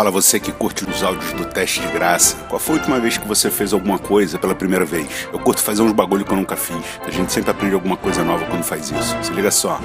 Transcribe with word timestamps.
Fala 0.00 0.10
você 0.10 0.40
que 0.40 0.50
curte 0.50 0.88
os 0.88 1.02
áudios 1.02 1.32
do 1.32 1.44
teste 1.44 1.80
de 1.80 1.88
graça. 1.88 2.36
Qual 2.48 2.58
foi 2.58 2.76
a 2.76 2.78
última 2.78 2.98
vez 2.98 3.18
que 3.18 3.28
você 3.28 3.50
fez 3.50 3.72
alguma 3.72 3.98
coisa 3.98 4.38
pela 4.38 4.54
primeira 4.54 4.84
vez? 4.84 5.28
Eu 5.32 5.38
curto 5.38 5.60
fazer 5.60 5.82
uns 5.82 5.92
bagulho 5.92 6.24
que 6.24 6.32
eu 6.32 6.36
nunca 6.36 6.56
fiz. 6.56 6.84
A 7.04 7.10
gente 7.10 7.32
sempre 7.32 7.50
aprende 7.50 7.74
alguma 7.74 7.96
coisa 7.96 8.24
nova 8.24 8.46
quando 8.46 8.62
faz 8.62 8.90
isso. 8.90 9.16
Se 9.22 9.32
liga 9.32 9.50
só. 9.50 9.80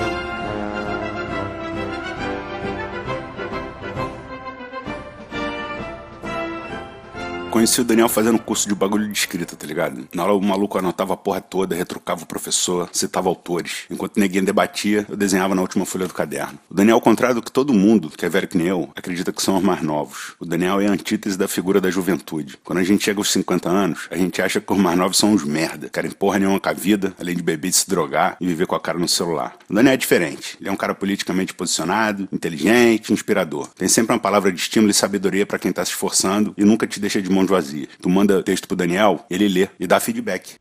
Conheci 7.66 7.82
o 7.82 7.84
Daniel 7.84 8.07
fazendo 8.07 8.38
curso 8.38 8.70
de 8.70 8.75
bagulho 8.75 9.07
de 9.07 9.18
escrita, 9.18 9.55
tá 9.55 9.66
ligado? 9.66 10.07
Na 10.13 10.21
aula 10.21 10.36
o 10.36 10.41
maluco 10.41 10.77
anotava 10.77 11.16
a 11.16 11.18
porra 11.18 11.41
toda, 11.41 11.75
retrucava 11.75 12.21
o 12.21 12.27
professor, 12.27 12.88
citava 12.91 13.27
autores. 13.27 13.86
Enquanto 13.89 14.20
ninguém 14.20 14.43
debatia, 14.43 15.04
eu 15.09 15.18
desenhava 15.18 15.55
na 15.55 15.63
última 15.63 15.84
folha 15.84 16.08
do 16.08 16.13
caderno. 16.13 16.59
O 16.70 16.75
Daniel, 16.75 16.98
ao 16.98 17.02
contrário 17.02 17.36
do 17.36 17.41
que 17.41 17.52
todo 17.52 17.73
mundo, 17.73 18.12
que 18.16 18.23
é 18.23 18.30
velho 18.30 18.48
que 18.48 18.55
nem 18.55 18.67
eu, 18.67 18.89
acredita 18.95 19.31
que 19.31 19.41
são 19.41 19.58
os 19.58 19.63
mais 19.63 19.81
novos. 19.81 20.36
O 20.39 20.45
Daniel 20.45 20.80
é 20.80 20.86
a 20.86 20.91
antítese 20.91 21.39
da 21.39 21.48
figura 21.48 21.81
da 21.81 21.89
juventude. 21.89 22.55
Quando 22.63 22.77
a 22.77 22.84
gente 22.84 23.03
chega 23.03 23.20
aos 23.20 23.31
50 23.31 23.67
anos, 23.67 24.08
a 24.11 24.17
gente 24.17 24.44
acha 24.44 24.61
que 24.61 24.72
os 24.72 24.77
mais 24.77 24.95
novos 24.95 25.17
são 25.17 25.31
uns 25.31 25.44
merda, 25.44 25.89
querem 25.89 26.11
porra 26.11 26.38
nenhuma 26.38 26.59
com 26.59 26.70
a 26.70 26.73
vida, 26.73 27.16
além 27.20 27.36
de 27.36 27.41
beber 27.41 27.73
se 27.73 27.89
drogar 27.89 28.38
e 28.39 28.45
viver 28.45 28.67
com 28.67 28.75
a 28.75 28.80
cara 28.80 29.00
no 29.00 29.08
celular. 29.08 29.58
O 29.67 29.73
Daniel 29.73 29.94
é 29.94 29.97
diferente. 29.97 30.55
Ele 30.59 30.70
é 30.70 30.72
um 30.72 30.77
cara 30.77 30.94
politicamente 30.94 31.52
posicionado, 31.52 32.30
inteligente, 32.31 33.11
inspirador. 33.11 33.67
Tem 33.75 33.88
sempre 33.88 34.13
uma 34.13 34.20
palavra 34.20 34.52
de 34.52 34.59
estímulo 34.59 34.91
e 34.91 34.94
sabedoria 34.94 35.47
para 35.47 35.58
quem 35.58 35.72
tá 35.72 35.84
se 35.84 35.91
esforçando 35.91 36.53
e 36.55 36.63
nunca 36.63 36.86
te 36.86 37.00
deixa 37.00 37.20
de 37.20 37.30
mão 37.30 37.45
mãos 37.45 37.52
vazias. 37.55 37.88
Tu 38.02 38.09
manda 38.09 38.44
texto 38.44 38.68
pro 38.68 38.76
Daniel, 38.76 39.26
ele 39.30 39.48
lê 39.48 39.70
e 39.80 39.88
dá 39.88 40.00
feedback. 40.00 40.55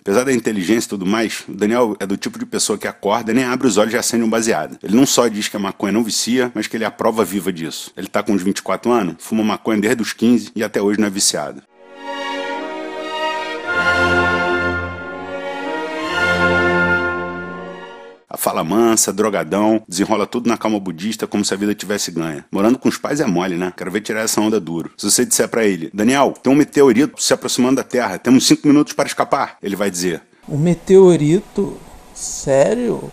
Apesar 0.00 0.24
da 0.24 0.32
inteligência 0.32 0.88
e 0.88 0.90
tudo 0.90 1.04
mais, 1.04 1.44
o 1.46 1.52
Daniel 1.52 1.94
é 2.00 2.06
do 2.06 2.16
tipo 2.16 2.38
de 2.38 2.46
pessoa 2.46 2.78
que 2.78 2.88
acorda, 2.88 3.34
nem 3.34 3.44
abre 3.44 3.66
os 3.66 3.76
olhos 3.76 3.92
e 3.92 3.92
já 3.92 4.00
acende 4.00 4.24
um 4.24 4.30
baseado. 4.30 4.78
Ele 4.82 4.96
não 4.96 5.04
só 5.04 5.28
diz 5.28 5.46
que 5.46 5.56
a 5.56 5.60
maconha 5.60 5.92
não 5.92 6.02
vicia, 6.02 6.50
mas 6.54 6.66
que 6.66 6.76
ele 6.76 6.84
é 6.84 6.86
a 6.86 6.90
prova 6.90 7.24
viva 7.24 7.52
disso. 7.52 7.92
Ele 7.96 8.08
tá 8.08 8.22
com 8.22 8.32
uns 8.32 8.42
24 8.42 8.90
anos, 8.90 9.16
fuma 9.18 9.44
maconha 9.44 9.80
desde 9.80 10.02
os 10.02 10.14
15 10.14 10.52
e 10.56 10.64
até 10.64 10.80
hoje 10.80 10.98
não 10.98 11.06
é 11.06 11.10
viciado. 11.10 11.62
Fala 18.40 18.64
mansa, 18.64 19.12
drogadão, 19.12 19.82
desenrola 19.86 20.26
tudo 20.26 20.48
na 20.48 20.56
calma 20.56 20.80
budista 20.80 21.26
como 21.26 21.44
se 21.44 21.52
a 21.52 21.56
vida 21.56 21.74
tivesse 21.74 22.10
ganha. 22.10 22.44
Morando 22.50 22.78
com 22.78 22.88
os 22.88 22.96
pais 22.96 23.20
é 23.20 23.26
mole, 23.26 23.56
né? 23.56 23.72
Quero 23.76 23.90
ver 23.90 24.00
tirar 24.00 24.22
essa 24.22 24.40
onda 24.40 24.58
duro. 24.58 24.90
Se 24.96 25.10
você 25.10 25.26
disser 25.26 25.48
para 25.48 25.64
ele, 25.64 25.90
Daniel, 25.92 26.32
tem 26.42 26.50
um 26.50 26.56
meteorito 26.56 27.22
se 27.22 27.34
aproximando 27.34 27.76
da 27.76 27.84
Terra, 27.84 28.18
temos 28.18 28.46
cinco 28.46 28.66
minutos 28.66 28.94
para 28.94 29.06
escapar, 29.06 29.58
ele 29.62 29.76
vai 29.76 29.90
dizer. 29.90 30.22
Um 30.48 30.56
meteorito? 30.56 31.76
Sério? 32.14 33.12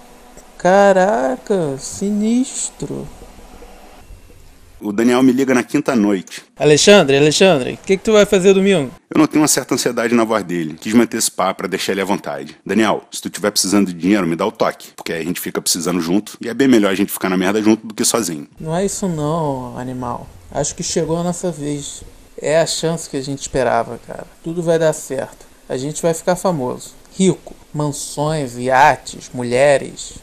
Caraca, 0.57 1.77
sinistro. 1.77 3.05
O 4.79 4.91
Daniel 4.91 5.23
me 5.23 5.31
liga 5.31 5.55
na 5.55 5.63
quinta 5.63 5.95
noite. 5.95 6.43
Alexandre, 6.55 7.17
Alexandre, 7.17 7.73
o 7.73 7.77
que, 7.85 7.97
que 7.97 8.03
tu 8.03 8.13
vai 8.13 8.25
fazer 8.25 8.53
domingo? 8.53 8.91
Eu 9.09 9.19
notei 9.19 9.41
uma 9.41 9.47
certa 9.47 9.73
ansiedade 9.73 10.13
na 10.13 10.23
voz 10.23 10.43
dele. 10.43 10.75
Quis 10.79 10.93
me 10.93 11.01
antecipar 11.01 11.55
para 11.55 11.67
deixar 11.67 11.93
ele 11.93 12.01
à 12.01 12.05
vontade. 12.05 12.55
Daniel, 12.63 13.03
se 13.11 13.21
tu 13.21 13.29
tiver 13.29 13.49
precisando 13.49 13.87
de 13.87 13.93
dinheiro, 13.93 14.27
me 14.27 14.35
dá 14.35 14.45
o 14.45 14.51
toque. 14.51 14.89
Porque 14.95 15.13
aí 15.13 15.21
a 15.21 15.25
gente 15.25 15.39
fica 15.39 15.59
precisando 15.59 15.99
junto. 15.99 16.37
E 16.39 16.47
é 16.47 16.53
bem 16.53 16.67
melhor 16.67 16.91
a 16.91 16.95
gente 16.95 17.11
ficar 17.11 17.27
na 17.27 17.37
merda 17.37 17.61
junto 17.61 17.87
do 17.87 17.93
que 17.93 18.05
sozinho. 18.05 18.47
Não 18.59 18.75
é 18.75 18.85
isso 18.85 19.07
não, 19.07 19.77
animal. 19.79 20.27
Acho 20.51 20.75
que 20.75 20.83
chegou 20.83 21.17
a 21.17 21.23
nossa 21.23 21.51
vez. 21.51 22.03
É 22.39 22.59
a 22.59 22.67
chance 22.67 23.09
que 23.09 23.17
a 23.17 23.21
gente 23.21 23.41
esperava, 23.41 23.99
cara. 24.05 24.27
Tudo 24.43 24.61
vai 24.61 24.77
dar 24.77 24.93
certo. 24.93 25.47
A 25.67 25.75
gente 25.75 26.03
vai 26.03 26.13
ficar 26.13 26.35
famoso. 26.35 26.91
Rico. 27.17 27.55
Mansões, 27.73 28.57
iates, 28.57 29.31
mulheres. 29.33 30.19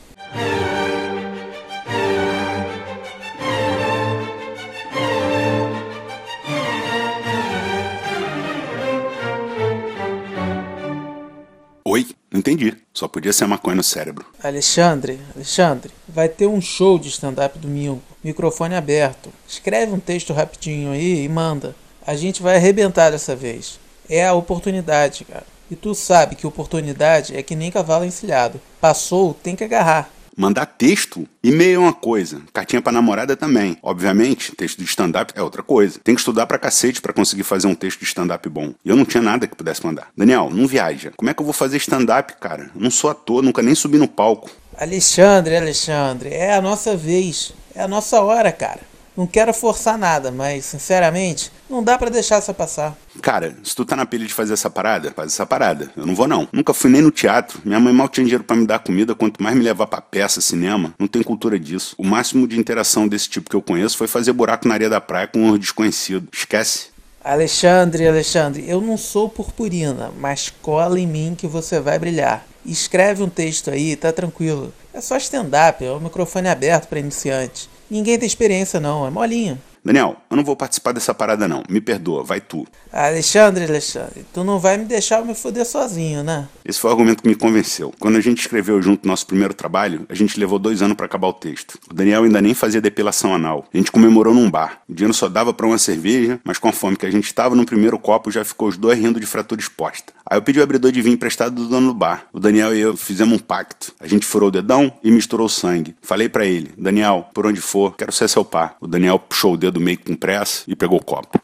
Entendi. 12.39 12.77
Só 12.93 13.09
podia 13.09 13.33
ser 13.33 13.47
maconha 13.47 13.77
no 13.77 13.83
cérebro. 13.83 14.27
Alexandre, 14.43 15.21
Alexandre, 15.35 15.93
vai 16.09 16.29
ter 16.29 16.47
um 16.47 16.61
show 16.61 16.99
de 16.99 17.09
stand-up 17.09 17.59
domingo. 17.59 18.03
Microfone 18.23 18.75
aberto. 18.75 19.31
Escreve 19.47 19.93
um 19.93 20.01
texto 20.01 20.33
rapidinho 20.33 20.93
aí 20.93 21.25
e 21.25 21.29
manda. 21.29 21.75
A 22.07 22.15
gente 22.15 22.43
vai 22.43 22.57
arrebentar 22.57 23.11
dessa 23.11 23.35
vez. 23.35 23.79
É 24.09 24.27
a 24.27 24.35
oportunidade, 24.35 25.25
cara. 25.25 25.47
E 25.71 25.77
tu 25.77 25.95
sabe 25.95 26.37
que 26.37 26.47
oportunidade 26.47 27.35
é 27.35 27.43
que 27.43 27.57
nem 27.57 27.71
cavalo 27.71 28.05
encilhado. 28.05 28.61
Passou, 28.81 29.33
tem 29.33 29.57
que 29.57 29.65
agarrar. 29.65 30.11
Mandar 30.37 30.67
texto, 30.67 31.29
e-mail 31.43 31.77
é 31.77 31.79
uma 31.79 31.93
coisa, 31.93 32.43
cartinha 32.53 32.83
pra 32.83 32.91
namorada 32.93 33.37
também. 33.37 33.79
Obviamente, 33.83 34.53
texto 34.57 34.79
de 34.79 34.85
stand-up 34.85 35.33
é 35.37 35.43
outra 35.43 35.63
coisa. 35.63 36.01
Tem 36.03 36.15
que 36.15 36.21
estudar 36.21 36.47
pra 36.47 36.59
cacete 36.59 37.01
pra 37.01 37.13
conseguir 37.13 37.45
fazer 37.45 37.69
um 37.69 37.75
texto 37.75 38.01
de 38.01 38.05
stand-up 38.05 38.49
bom. 38.49 38.75
E 38.85 38.89
eu 38.89 38.97
não 38.97 39.05
tinha 39.05 39.23
nada 39.23 39.47
que 39.47 39.55
pudesse 39.55 39.87
mandar. 39.87 40.09
Daniel, 40.17 40.51
não 40.51 40.67
viaja. 40.67 41.13
Como 41.17 41.31
é 41.31 41.35
que 41.35 41.41
eu 41.41 41.45
vou 41.45 41.53
fazer 41.53 41.77
stand-up, 41.77 42.35
cara? 42.41 42.71
Eu 42.75 42.81
não 42.81 42.91
sou 42.91 43.11
ator, 43.11 43.43
nunca 43.43 43.63
nem 43.63 43.75
subi 43.75 43.97
no 43.97 44.09
palco. 44.09 44.51
Alexandre, 44.77 45.57
Alexandre, 45.57 46.31
é 46.31 46.55
a 46.55 46.61
nossa 46.61 46.97
vez. 46.97 47.53
É 47.75 47.83
a 47.83 47.89
nossa 47.89 48.21
hora, 48.21 48.51
cara. 48.51 48.81
Não 49.17 49.27
quero 49.27 49.55
forçar 49.55 49.97
nada, 49.97 50.33
mas, 50.33 50.65
sinceramente, 50.65 51.53
não 51.71 51.85
dá 51.85 51.97
para 51.97 52.11
deixar 52.11 52.37
essa 52.37 52.53
passar. 52.53 52.97
Cara, 53.23 53.55
se 53.63 53.75
tu 53.75 53.85
tá 53.85 53.95
na 53.95 54.05
pilha 54.05 54.27
de 54.27 54.35
fazer 54.35 54.55
essa 54.55 54.69
parada, 54.69 55.13
faz 55.15 55.33
essa 55.33 55.47
parada. 55.47 55.91
Eu 55.97 56.05
não 56.05 56.17
vou 56.17 56.27
não. 56.27 56.49
Nunca 56.53 56.75
fui 56.75 56.91
nem 56.91 57.01
no 57.01 57.13
teatro. 57.13 57.61
Minha 57.65 57.79
mãe 57.79 57.93
mal 57.93 58.09
tinha 58.09 58.25
dinheiro 58.25 58.43
para 58.43 58.57
me 58.57 58.67
dar 58.67 58.81
comida, 58.81 59.15
quanto 59.15 59.41
mais 59.41 59.57
me 59.57 59.63
levar 59.63 59.87
pra 59.87 60.01
peça, 60.01 60.41
cinema. 60.41 60.93
Não 60.99 61.07
tem 61.07 61.23
cultura 61.23 61.59
disso. 61.59 61.95
O 61.97 62.05
máximo 62.05 62.49
de 62.49 62.59
interação 62.59 63.07
desse 63.07 63.29
tipo 63.29 63.49
que 63.49 63.55
eu 63.55 63.63
conheço 63.63 63.97
foi 63.97 64.09
fazer 64.09 64.33
buraco 64.33 64.67
na 64.67 64.75
areia 64.75 64.91
da 64.91 65.01
praia 65.01 65.29
com 65.29 65.39
um 65.39 65.57
desconhecido. 65.57 66.29
Esquece. 66.33 66.95
Alexandre, 67.23 68.07
Alexandre, 68.07 68.69
eu 68.69 68.83
não 68.83 68.99
sou 68.99 69.31
purpurina, 69.31 70.13
mas 70.19 70.53
cola 70.61 71.01
em 71.01 71.07
mim 71.07 71.35
que 71.39 71.47
você 71.47 71.81
vai 71.81 71.99
brilhar. 71.99 72.45
Escreve 72.67 73.23
um 73.23 73.31
texto 73.31 73.71
aí, 73.71 73.97
tá 73.97 74.13
tranquilo. 74.13 74.75
É 74.93 75.01
só 75.01 75.17
stand-up, 75.17 75.83
é 75.83 75.91
o 75.91 76.01
microfone 76.01 76.49
aberto 76.49 76.87
para 76.87 76.99
iniciante. 76.99 77.71
Ninguém 77.91 78.19
tem 78.19 78.27
experiência 78.27 78.81
não, 78.81 79.07
é 79.07 79.11
molinho. 79.11 79.61
Daniel, 79.85 80.17
eu 80.31 80.37
não 80.37 80.45
vou 80.45 80.57
participar 80.57 80.93
dessa 80.93 81.13
parada 81.13 81.47
não. 81.47 81.63
Me 81.69 81.81
perdoa, 81.81 82.25
vai 82.25 82.41
tu. 82.41 82.67
Alexandre, 82.91 83.65
Alexandre, 83.65 84.25
tu 84.33 84.43
não 84.43 84.59
vai 84.59 84.79
me 84.79 84.87
deixar 84.87 85.23
me 85.25 85.35
foder 85.35 85.67
sozinho, 85.67 86.23
né? 86.23 86.49
Esse 86.65 86.81
foi 86.81 86.89
o 86.89 86.93
argumento 86.95 87.23
que 87.23 87.29
me 87.29 87.35
convenceu. 87.35 87.93
Quando 87.99 88.17
a 88.17 88.21
gente 88.23 88.41
escreveu 88.41 88.81
junto 88.81 89.07
nosso 89.07 89.27
primeiro 89.27 89.53
trabalho, 89.53 90.07
a 90.09 90.15
gente 90.15 90.41
levou 90.41 90.59
dois 90.59 90.81
anos 90.81 90.97
para 90.97 91.05
acabar 91.05 91.29
o 91.29 91.33
texto. 91.35 91.79
O 91.91 91.93
Daniel 91.93 92.25
ainda 92.25 92.41
nem 92.41 92.55
fazia 92.55 92.81
depilação 92.81 93.35
anal. 93.35 93.67
A 93.73 93.77
gente 93.77 93.93
comemorou 93.93 94.33
num 94.33 94.51
bar. 94.51 94.81
O 94.89 94.95
dinheiro 94.95 95.13
só 95.13 95.29
dava 95.29 95.53
para 95.53 95.67
uma 95.67 95.77
cerveja, 95.77 96.41
mas 96.43 96.57
com 96.57 96.69
a 96.69 96.73
fome 96.73 96.97
que 96.97 97.05
a 97.05 97.11
gente 97.11 97.27
estava 97.27 97.55
no 97.55 97.67
primeiro 97.67 97.99
copo, 97.99 98.31
já 98.31 98.43
ficou 98.45 98.69
os 98.69 98.79
dois 98.79 98.99
rindo 98.99 99.21
de 99.21 99.27
fratura 99.27 99.61
exposta. 99.61 100.15
Aí 100.25 100.39
eu 100.39 100.43
pedi 100.43 100.59
o 100.59 100.63
abridor 100.63 100.91
de 100.91 101.03
vinho 101.03 101.15
emprestado 101.15 101.55
do 101.55 101.69
dono 101.69 101.89
do 101.89 101.95
bar. 101.95 102.27
O 102.33 102.41
Daniel 102.41 102.75
e 102.75 102.81
eu 102.81 102.97
fizemos 102.97 103.35
um 103.35 103.39
pacto. 103.39 103.93
A 104.01 104.07
gente 104.07 104.25
furou 104.25 104.49
o 104.49 104.53
dedão 104.53 104.91
e 105.03 105.11
misturou 105.11 105.51
sangue. 105.51 105.95
Falei 106.01 106.31
para 106.31 106.47
ele, 106.47 106.73
Daniel, 106.79 107.29
por 107.35 107.47
onde 107.47 107.61
for, 107.61 107.95
quero 107.95 108.11
ser 108.11 108.27
seu 108.27 108.43
par. 108.43 108.77
O 108.81 108.87
Daniel 108.87 109.19
puxou 109.19 109.53
o 109.53 109.57
dedo 109.59 109.79
meio 109.79 109.99
com 109.99 110.17
pressa 110.17 110.63
e 110.67 110.75
pegou 110.75 110.99
o 110.99 111.05
copo. 111.05 111.44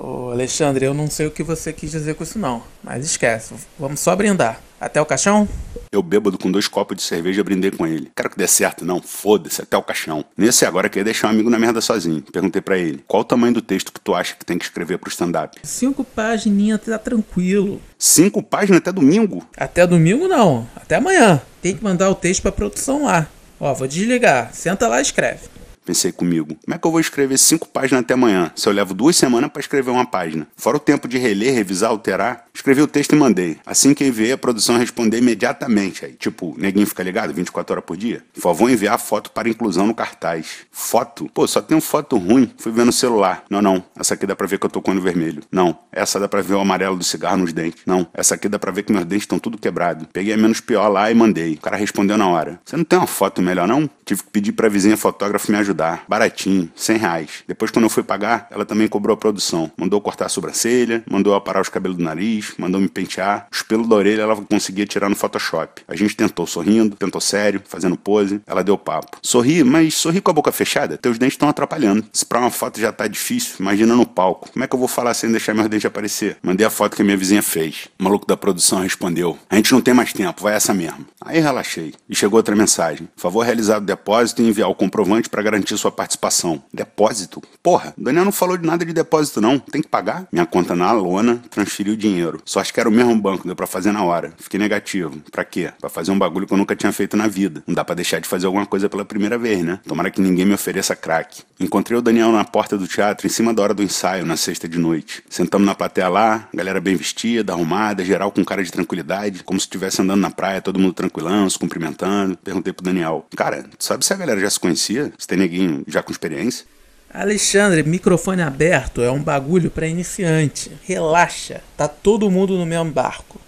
Ô 0.00 0.30
Alexandre, 0.30 0.84
eu 0.84 0.94
não 0.94 1.10
sei 1.10 1.26
o 1.26 1.30
que 1.30 1.42
você 1.42 1.72
quis 1.72 1.90
dizer 1.90 2.14
com 2.14 2.22
isso 2.22 2.38
não, 2.38 2.62
mas 2.84 3.04
esquece, 3.04 3.54
vamos 3.76 3.98
só 3.98 4.14
brindar. 4.14 4.60
Até 4.80 5.00
o 5.00 5.04
caixão? 5.04 5.48
Eu 5.90 6.04
bêbado 6.04 6.38
com 6.38 6.52
dois 6.52 6.68
copos 6.68 6.96
de 6.96 7.02
cerveja 7.02 7.42
brindei 7.42 7.72
com 7.72 7.84
ele. 7.84 8.08
Quero 8.14 8.30
que 8.30 8.38
dê 8.38 8.46
certo, 8.46 8.84
não, 8.84 9.02
foda-se, 9.02 9.60
até 9.60 9.76
o 9.76 9.82
caixão. 9.82 10.24
Nesse 10.36 10.64
agora 10.64 10.88
queria 10.88 11.02
deixar 11.02 11.26
um 11.26 11.30
amigo 11.30 11.50
na 11.50 11.58
merda 11.58 11.80
sozinho. 11.80 12.22
Perguntei 12.22 12.62
para 12.62 12.78
ele, 12.78 13.02
qual 13.08 13.22
o 13.22 13.24
tamanho 13.24 13.54
do 13.54 13.60
texto 13.60 13.92
que 13.92 14.00
tu 14.00 14.14
acha 14.14 14.36
que 14.36 14.44
tem 14.44 14.56
que 14.56 14.64
escrever 14.66 14.98
pro 14.98 15.10
stand-up? 15.10 15.58
Cinco 15.64 16.04
páginas, 16.04 16.80
tá 16.80 16.96
tranquilo. 16.96 17.82
Cinco 17.98 18.40
páginas 18.40 18.78
até 18.78 18.92
domingo? 18.92 19.44
Até 19.56 19.84
domingo 19.84 20.28
não, 20.28 20.64
até 20.76 20.94
amanhã. 20.94 21.42
Tem 21.60 21.76
que 21.76 21.82
mandar 21.82 22.08
o 22.08 22.14
texto 22.14 22.42
pra 22.42 22.52
produção 22.52 23.06
lá. 23.06 23.26
Ó, 23.58 23.74
vou 23.74 23.88
desligar, 23.88 24.54
senta 24.54 24.86
lá 24.86 25.00
e 25.00 25.02
escreve. 25.02 25.57
Pensei 25.88 26.12
comigo, 26.12 26.54
como 26.62 26.74
é 26.74 26.76
que 26.76 26.86
eu 26.86 26.90
vou 26.90 27.00
escrever 27.00 27.38
cinco 27.38 27.66
páginas 27.66 28.02
até 28.02 28.12
amanhã, 28.12 28.52
se 28.54 28.68
eu 28.68 28.74
levo 28.74 28.92
duas 28.92 29.16
semanas 29.16 29.50
para 29.50 29.60
escrever 29.60 29.90
uma 29.90 30.04
página? 30.04 30.46
Fora 30.54 30.76
o 30.76 30.80
tempo 30.80 31.08
de 31.08 31.16
reler, 31.16 31.54
revisar, 31.54 31.88
alterar. 31.88 32.44
Escrevi 32.52 32.82
o 32.82 32.86
texto 32.86 33.14
e 33.14 33.16
mandei. 33.16 33.56
Assim 33.64 33.94
que 33.94 34.04
enviei, 34.04 34.32
a 34.32 34.36
produção 34.36 34.76
respondeu 34.76 35.18
imediatamente. 35.18 36.04
Aí, 36.04 36.12
tipo, 36.12 36.54
neguinho 36.58 36.86
fica 36.86 37.02
ligado 37.02 37.32
24 37.32 37.72
horas 37.72 37.84
por 37.86 37.96
dia? 37.96 38.22
Por 38.34 38.40
favor, 38.42 38.68
enviar 38.68 38.98
foto 38.98 39.30
para 39.30 39.48
inclusão 39.48 39.86
no 39.86 39.94
cartaz. 39.94 40.66
Foto? 40.70 41.30
Pô, 41.32 41.46
só 41.46 41.62
tem 41.62 41.80
foto 41.80 42.18
ruim. 42.18 42.52
Fui 42.58 42.70
ver 42.70 42.84
no 42.84 42.92
celular. 42.92 43.44
Não, 43.48 43.62
não. 43.62 43.82
Essa 43.98 44.12
aqui 44.12 44.26
dá 44.26 44.36
pra 44.36 44.46
ver 44.46 44.58
que 44.58 44.66
eu 44.66 44.70
tô 44.70 44.82
com 44.82 44.90
olho 44.90 45.00
vermelho. 45.00 45.42
Não. 45.50 45.78
Essa 45.90 46.20
dá 46.20 46.28
pra 46.28 46.42
ver 46.42 46.54
o 46.54 46.60
amarelo 46.60 46.98
do 46.98 47.04
cigarro 47.04 47.38
nos 47.38 47.54
dentes. 47.54 47.80
Não. 47.86 48.06
Essa 48.12 48.34
aqui 48.34 48.46
dá 48.46 48.58
pra 48.58 48.72
ver 48.72 48.82
que 48.82 48.92
meus 48.92 49.06
dentes 49.06 49.22
estão 49.22 49.38
tudo 49.38 49.56
quebrados. 49.56 50.06
Peguei 50.12 50.34
a 50.34 50.36
menos 50.36 50.60
pior 50.60 50.88
lá 50.88 51.10
e 51.10 51.14
mandei. 51.14 51.54
O 51.54 51.60
cara 51.60 51.78
respondeu 51.78 52.18
na 52.18 52.28
hora. 52.28 52.60
Você 52.62 52.76
não 52.76 52.84
tem 52.84 52.98
uma 52.98 53.06
foto 53.06 53.40
melhor, 53.40 53.66
não? 53.66 53.88
Tive 54.08 54.22
que 54.22 54.30
pedir 54.30 54.52
pra 54.52 54.70
vizinha 54.70 54.96
fotógrafa 54.96 55.52
me 55.52 55.58
ajudar. 55.58 56.04
Baratinho, 56.08 56.72
100 56.74 56.96
reais. 56.96 57.30
Depois, 57.46 57.70
quando 57.70 57.84
eu 57.84 57.90
fui 57.90 58.02
pagar, 58.02 58.48
ela 58.50 58.64
também 58.64 58.88
cobrou 58.88 59.12
a 59.12 59.18
produção. 59.18 59.70
Mandou 59.76 60.00
cortar 60.00 60.24
a 60.24 60.28
sobrancelha, 60.30 61.04
mandou 61.10 61.34
aparar 61.34 61.60
os 61.60 61.68
cabelos 61.68 61.98
do 61.98 62.02
nariz, 62.02 62.54
mandou 62.56 62.80
me 62.80 62.88
pentear. 62.88 63.46
Os 63.52 63.60
pelos 63.60 63.86
da 63.86 63.94
orelha 63.94 64.22
ela 64.22 64.34
conseguia 64.34 64.86
tirar 64.86 65.10
no 65.10 65.14
Photoshop. 65.14 65.82
A 65.86 65.94
gente 65.94 66.16
tentou 66.16 66.46
sorrindo, 66.46 66.96
tentou 66.96 67.20
sério, 67.20 67.60
fazendo 67.68 67.98
pose. 67.98 68.40
Ela 68.46 68.64
deu 68.64 68.78
papo. 68.78 69.18
Sorri, 69.20 69.62
mas 69.62 69.92
sorri 69.92 70.22
com 70.22 70.30
a 70.30 70.34
boca 70.34 70.50
fechada. 70.52 70.96
Teus 70.96 71.18
dentes 71.18 71.34
estão 71.34 71.50
atrapalhando. 71.50 72.02
Se 72.10 72.24
pra 72.24 72.38
uma 72.38 72.50
foto 72.50 72.80
já 72.80 72.90
tá 72.90 73.06
difícil, 73.06 73.56
imagina 73.60 73.94
no 73.94 74.06
palco. 74.06 74.48
Como 74.50 74.64
é 74.64 74.66
que 74.66 74.74
eu 74.74 74.78
vou 74.78 74.88
falar 74.88 75.12
sem 75.12 75.30
deixar 75.30 75.52
meus 75.52 75.68
dentes 75.68 75.84
aparecer? 75.84 76.38
Mandei 76.42 76.66
a 76.66 76.70
foto 76.70 76.96
que 76.96 77.02
a 77.02 77.04
minha 77.04 77.16
vizinha 77.18 77.42
fez. 77.42 77.88
O 78.00 78.04
maluco 78.04 78.26
da 78.26 78.38
produção 78.38 78.80
respondeu: 78.80 79.38
A 79.50 79.56
gente 79.56 79.70
não 79.70 79.82
tem 79.82 79.92
mais 79.92 80.14
tempo, 80.14 80.42
vai 80.42 80.54
essa 80.54 80.72
mesmo. 80.72 81.06
Aí 81.20 81.40
relaxei. 81.40 81.92
E 82.08 82.14
chegou 82.14 82.38
outra 82.38 82.56
mensagem: 82.56 83.06
Favor 83.14 83.44
realizado 83.44 83.84
depósito 83.98 84.40
e 84.40 84.48
enviar 84.48 84.70
o 84.70 84.74
comprovante 84.74 85.28
para 85.28 85.42
garantir 85.42 85.76
sua 85.76 85.90
participação. 85.90 86.62
Depósito? 86.72 87.42
Porra, 87.62 87.92
o 87.98 88.02
Daniel 88.02 88.24
não 88.24 88.32
falou 88.32 88.56
de 88.56 88.66
nada 88.66 88.84
de 88.84 88.92
depósito, 88.92 89.40
não. 89.40 89.58
Tem 89.58 89.82
que 89.82 89.88
pagar? 89.88 90.26
Minha 90.32 90.46
conta 90.46 90.74
na 90.74 90.90
lona, 90.92 91.42
transferiu 91.50 91.94
o 91.94 91.96
dinheiro. 91.96 92.40
Só 92.44 92.60
acho 92.60 92.72
que 92.72 92.80
era 92.80 92.88
o 92.88 92.92
mesmo 92.92 93.14
banco, 93.20 93.46
deu 93.46 93.56
pra 93.56 93.66
fazer 93.66 93.92
na 93.92 94.04
hora. 94.04 94.32
Fiquei 94.38 94.58
negativo. 94.58 95.20
Pra 95.30 95.44
quê? 95.44 95.72
Pra 95.80 95.90
fazer 95.90 96.10
um 96.10 96.18
bagulho 96.18 96.46
que 96.46 96.52
eu 96.52 96.56
nunca 96.56 96.76
tinha 96.76 96.92
feito 96.92 97.16
na 97.16 97.26
vida. 97.26 97.62
Não 97.66 97.74
dá 97.74 97.84
pra 97.84 97.94
deixar 97.94 98.20
de 98.20 98.28
fazer 98.28 98.46
alguma 98.46 98.66
coisa 98.66 98.88
pela 98.88 99.04
primeira 99.04 99.36
vez, 99.36 99.64
né? 99.64 99.80
Tomara 99.86 100.10
que 100.10 100.20
ninguém 100.20 100.46
me 100.46 100.54
ofereça 100.54 100.94
crack. 100.94 101.42
Encontrei 101.58 101.98
o 101.98 102.02
Daniel 102.02 102.30
na 102.30 102.44
porta 102.44 102.78
do 102.78 102.86
teatro, 102.86 103.26
em 103.26 103.30
cima 103.30 103.52
da 103.52 103.62
hora 103.62 103.74
do 103.74 103.82
ensaio, 103.82 104.24
na 104.24 104.36
sexta 104.36 104.68
de 104.68 104.78
noite. 104.78 105.24
Sentamos 105.28 105.66
na 105.66 105.74
plateia 105.74 106.08
lá, 106.08 106.48
galera 106.54 106.80
bem 106.80 106.94
vestida, 106.94 107.52
arrumada, 107.52 108.04
geral 108.04 108.30
com 108.30 108.44
cara 108.44 108.62
de 108.62 108.70
tranquilidade, 108.70 109.42
como 109.42 109.58
se 109.58 109.66
estivesse 109.66 110.00
andando 110.00 110.20
na 110.20 110.30
praia, 110.30 110.62
todo 110.62 110.78
mundo 110.78 110.92
tranquilão, 110.92 111.50
se 111.50 111.58
cumprimentando. 111.58 112.36
Perguntei 112.36 112.72
pro 112.72 112.84
Daniel, 112.84 113.26
cara, 113.36 113.64
sabe 113.88 114.04
se 114.04 114.12
a 114.12 114.16
galera 114.16 114.40
já 114.40 114.50
se 114.50 114.60
conhecia? 114.60 115.10
Se 115.18 115.26
tem 115.26 115.38
neguinho 115.38 115.82
já 115.86 116.02
com 116.02 116.12
experiência? 116.12 116.66
Alexandre, 117.12 117.82
microfone 117.82 118.42
aberto 118.42 119.00
é 119.00 119.10
um 119.10 119.22
bagulho 119.22 119.70
para 119.70 119.86
iniciante. 119.86 120.70
Relaxa, 120.84 121.62
tá 121.74 121.88
todo 121.88 122.30
mundo 122.30 122.58
no 122.58 122.66
mesmo 122.66 122.92
barco. 122.92 123.40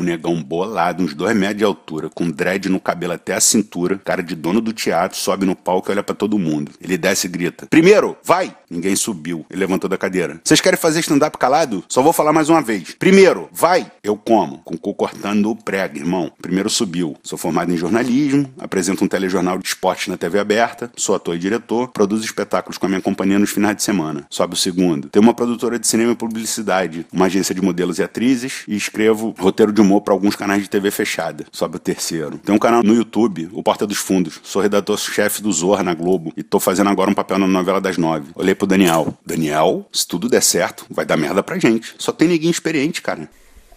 Um 0.00 0.02
negão 0.02 0.42
bolado, 0.42 1.04
uns 1.04 1.12
dois 1.12 1.36
metros 1.36 1.58
de 1.58 1.64
altura, 1.64 2.08
com 2.08 2.30
dread 2.30 2.70
no 2.70 2.80
cabelo 2.80 3.12
até 3.12 3.34
a 3.34 3.40
cintura, 3.40 4.00
cara 4.02 4.22
de 4.22 4.34
dono 4.34 4.58
do 4.58 4.72
teatro, 4.72 5.18
sobe 5.18 5.44
no 5.44 5.54
palco 5.54 5.90
e 5.90 5.92
olha 5.92 6.02
para 6.02 6.14
todo 6.14 6.38
mundo. 6.38 6.72
Ele 6.80 6.96
desce 6.96 7.26
e 7.26 7.30
grita: 7.30 7.66
Primeiro, 7.66 8.16
vai! 8.24 8.56
Ninguém 8.70 8.96
subiu. 8.96 9.44
Ele 9.50 9.60
levantou 9.60 9.90
da 9.90 9.98
cadeira. 9.98 10.40
Vocês 10.42 10.60
querem 10.60 10.78
fazer 10.78 11.00
stand-up 11.00 11.36
calado? 11.36 11.84
Só 11.88 12.00
vou 12.00 12.12
falar 12.12 12.32
mais 12.32 12.48
uma 12.48 12.62
vez. 12.62 12.94
Primeiro, 12.96 13.48
vai! 13.52 13.90
Eu 14.02 14.16
como, 14.16 14.58
com 14.58 14.76
o 14.76 14.78
cu 14.78 14.94
cortando 14.94 15.50
o 15.50 15.56
prego, 15.56 15.98
irmão. 15.98 16.30
Primeiro 16.40 16.70
subiu. 16.70 17.16
Sou 17.22 17.36
formado 17.36 17.72
em 17.72 17.76
jornalismo, 17.76 18.48
apresento 18.58 19.04
um 19.04 19.08
telejornal 19.08 19.58
de 19.58 19.66
esportes 19.66 20.06
na 20.06 20.16
TV 20.16 20.38
aberta, 20.38 20.90
sou 20.96 21.16
ator 21.16 21.34
e 21.34 21.38
diretor, 21.38 21.88
produzo 21.88 22.24
espetáculos 22.24 22.78
com 22.78 22.86
a 22.86 22.88
minha 22.88 23.02
companhia 23.02 23.40
nos 23.40 23.50
finais 23.50 23.76
de 23.76 23.82
semana. 23.82 24.24
Sobe 24.30 24.54
o 24.54 24.56
segundo. 24.56 25.08
Tenho 25.08 25.24
uma 25.24 25.34
produtora 25.34 25.76
de 25.76 25.86
cinema 25.86 26.12
e 26.12 26.16
publicidade, 26.16 27.04
uma 27.12 27.26
agência 27.26 27.52
de 27.52 27.60
modelos 27.60 27.98
e 27.98 28.04
atrizes 28.04 28.62
e 28.68 28.76
escrevo 28.76 29.34
roteiro 29.36 29.72
de 29.72 29.80
humor 29.80 29.89
para 29.98 30.12
alguns 30.12 30.36
canais 30.36 30.62
de 30.62 30.68
TV 30.68 30.90
fechada. 30.90 31.46
Sobe 31.50 31.76
o 31.76 31.78
terceiro. 31.78 32.36
Tem 32.36 32.54
um 32.54 32.58
canal 32.58 32.82
no 32.82 32.94
YouTube, 32.94 33.48
o 33.54 33.62
Porta 33.62 33.86
dos 33.86 33.96
Fundos. 33.96 34.38
Sou 34.42 34.60
redator-chefe 34.60 35.40
do 35.40 35.50
Zorra 35.50 35.82
na 35.82 35.94
Globo 35.94 36.34
e 36.36 36.42
tô 36.42 36.60
fazendo 36.60 36.90
agora 36.90 37.10
um 37.10 37.14
papel 37.14 37.38
na 37.38 37.46
novela 37.46 37.80
das 37.80 37.96
nove. 37.96 38.30
Olhei 38.34 38.54
pro 38.54 38.66
Daniel. 38.66 39.14
Daniel, 39.24 39.86
se 39.90 40.06
tudo 40.06 40.28
der 40.28 40.42
certo, 40.42 40.84
vai 40.90 41.06
dar 41.06 41.16
merda 41.16 41.42
pra 41.42 41.58
gente. 41.58 41.94
Só 41.96 42.12
tem 42.12 42.28
ninguém 42.28 42.50
experiente, 42.50 43.00
cara. 43.00 43.26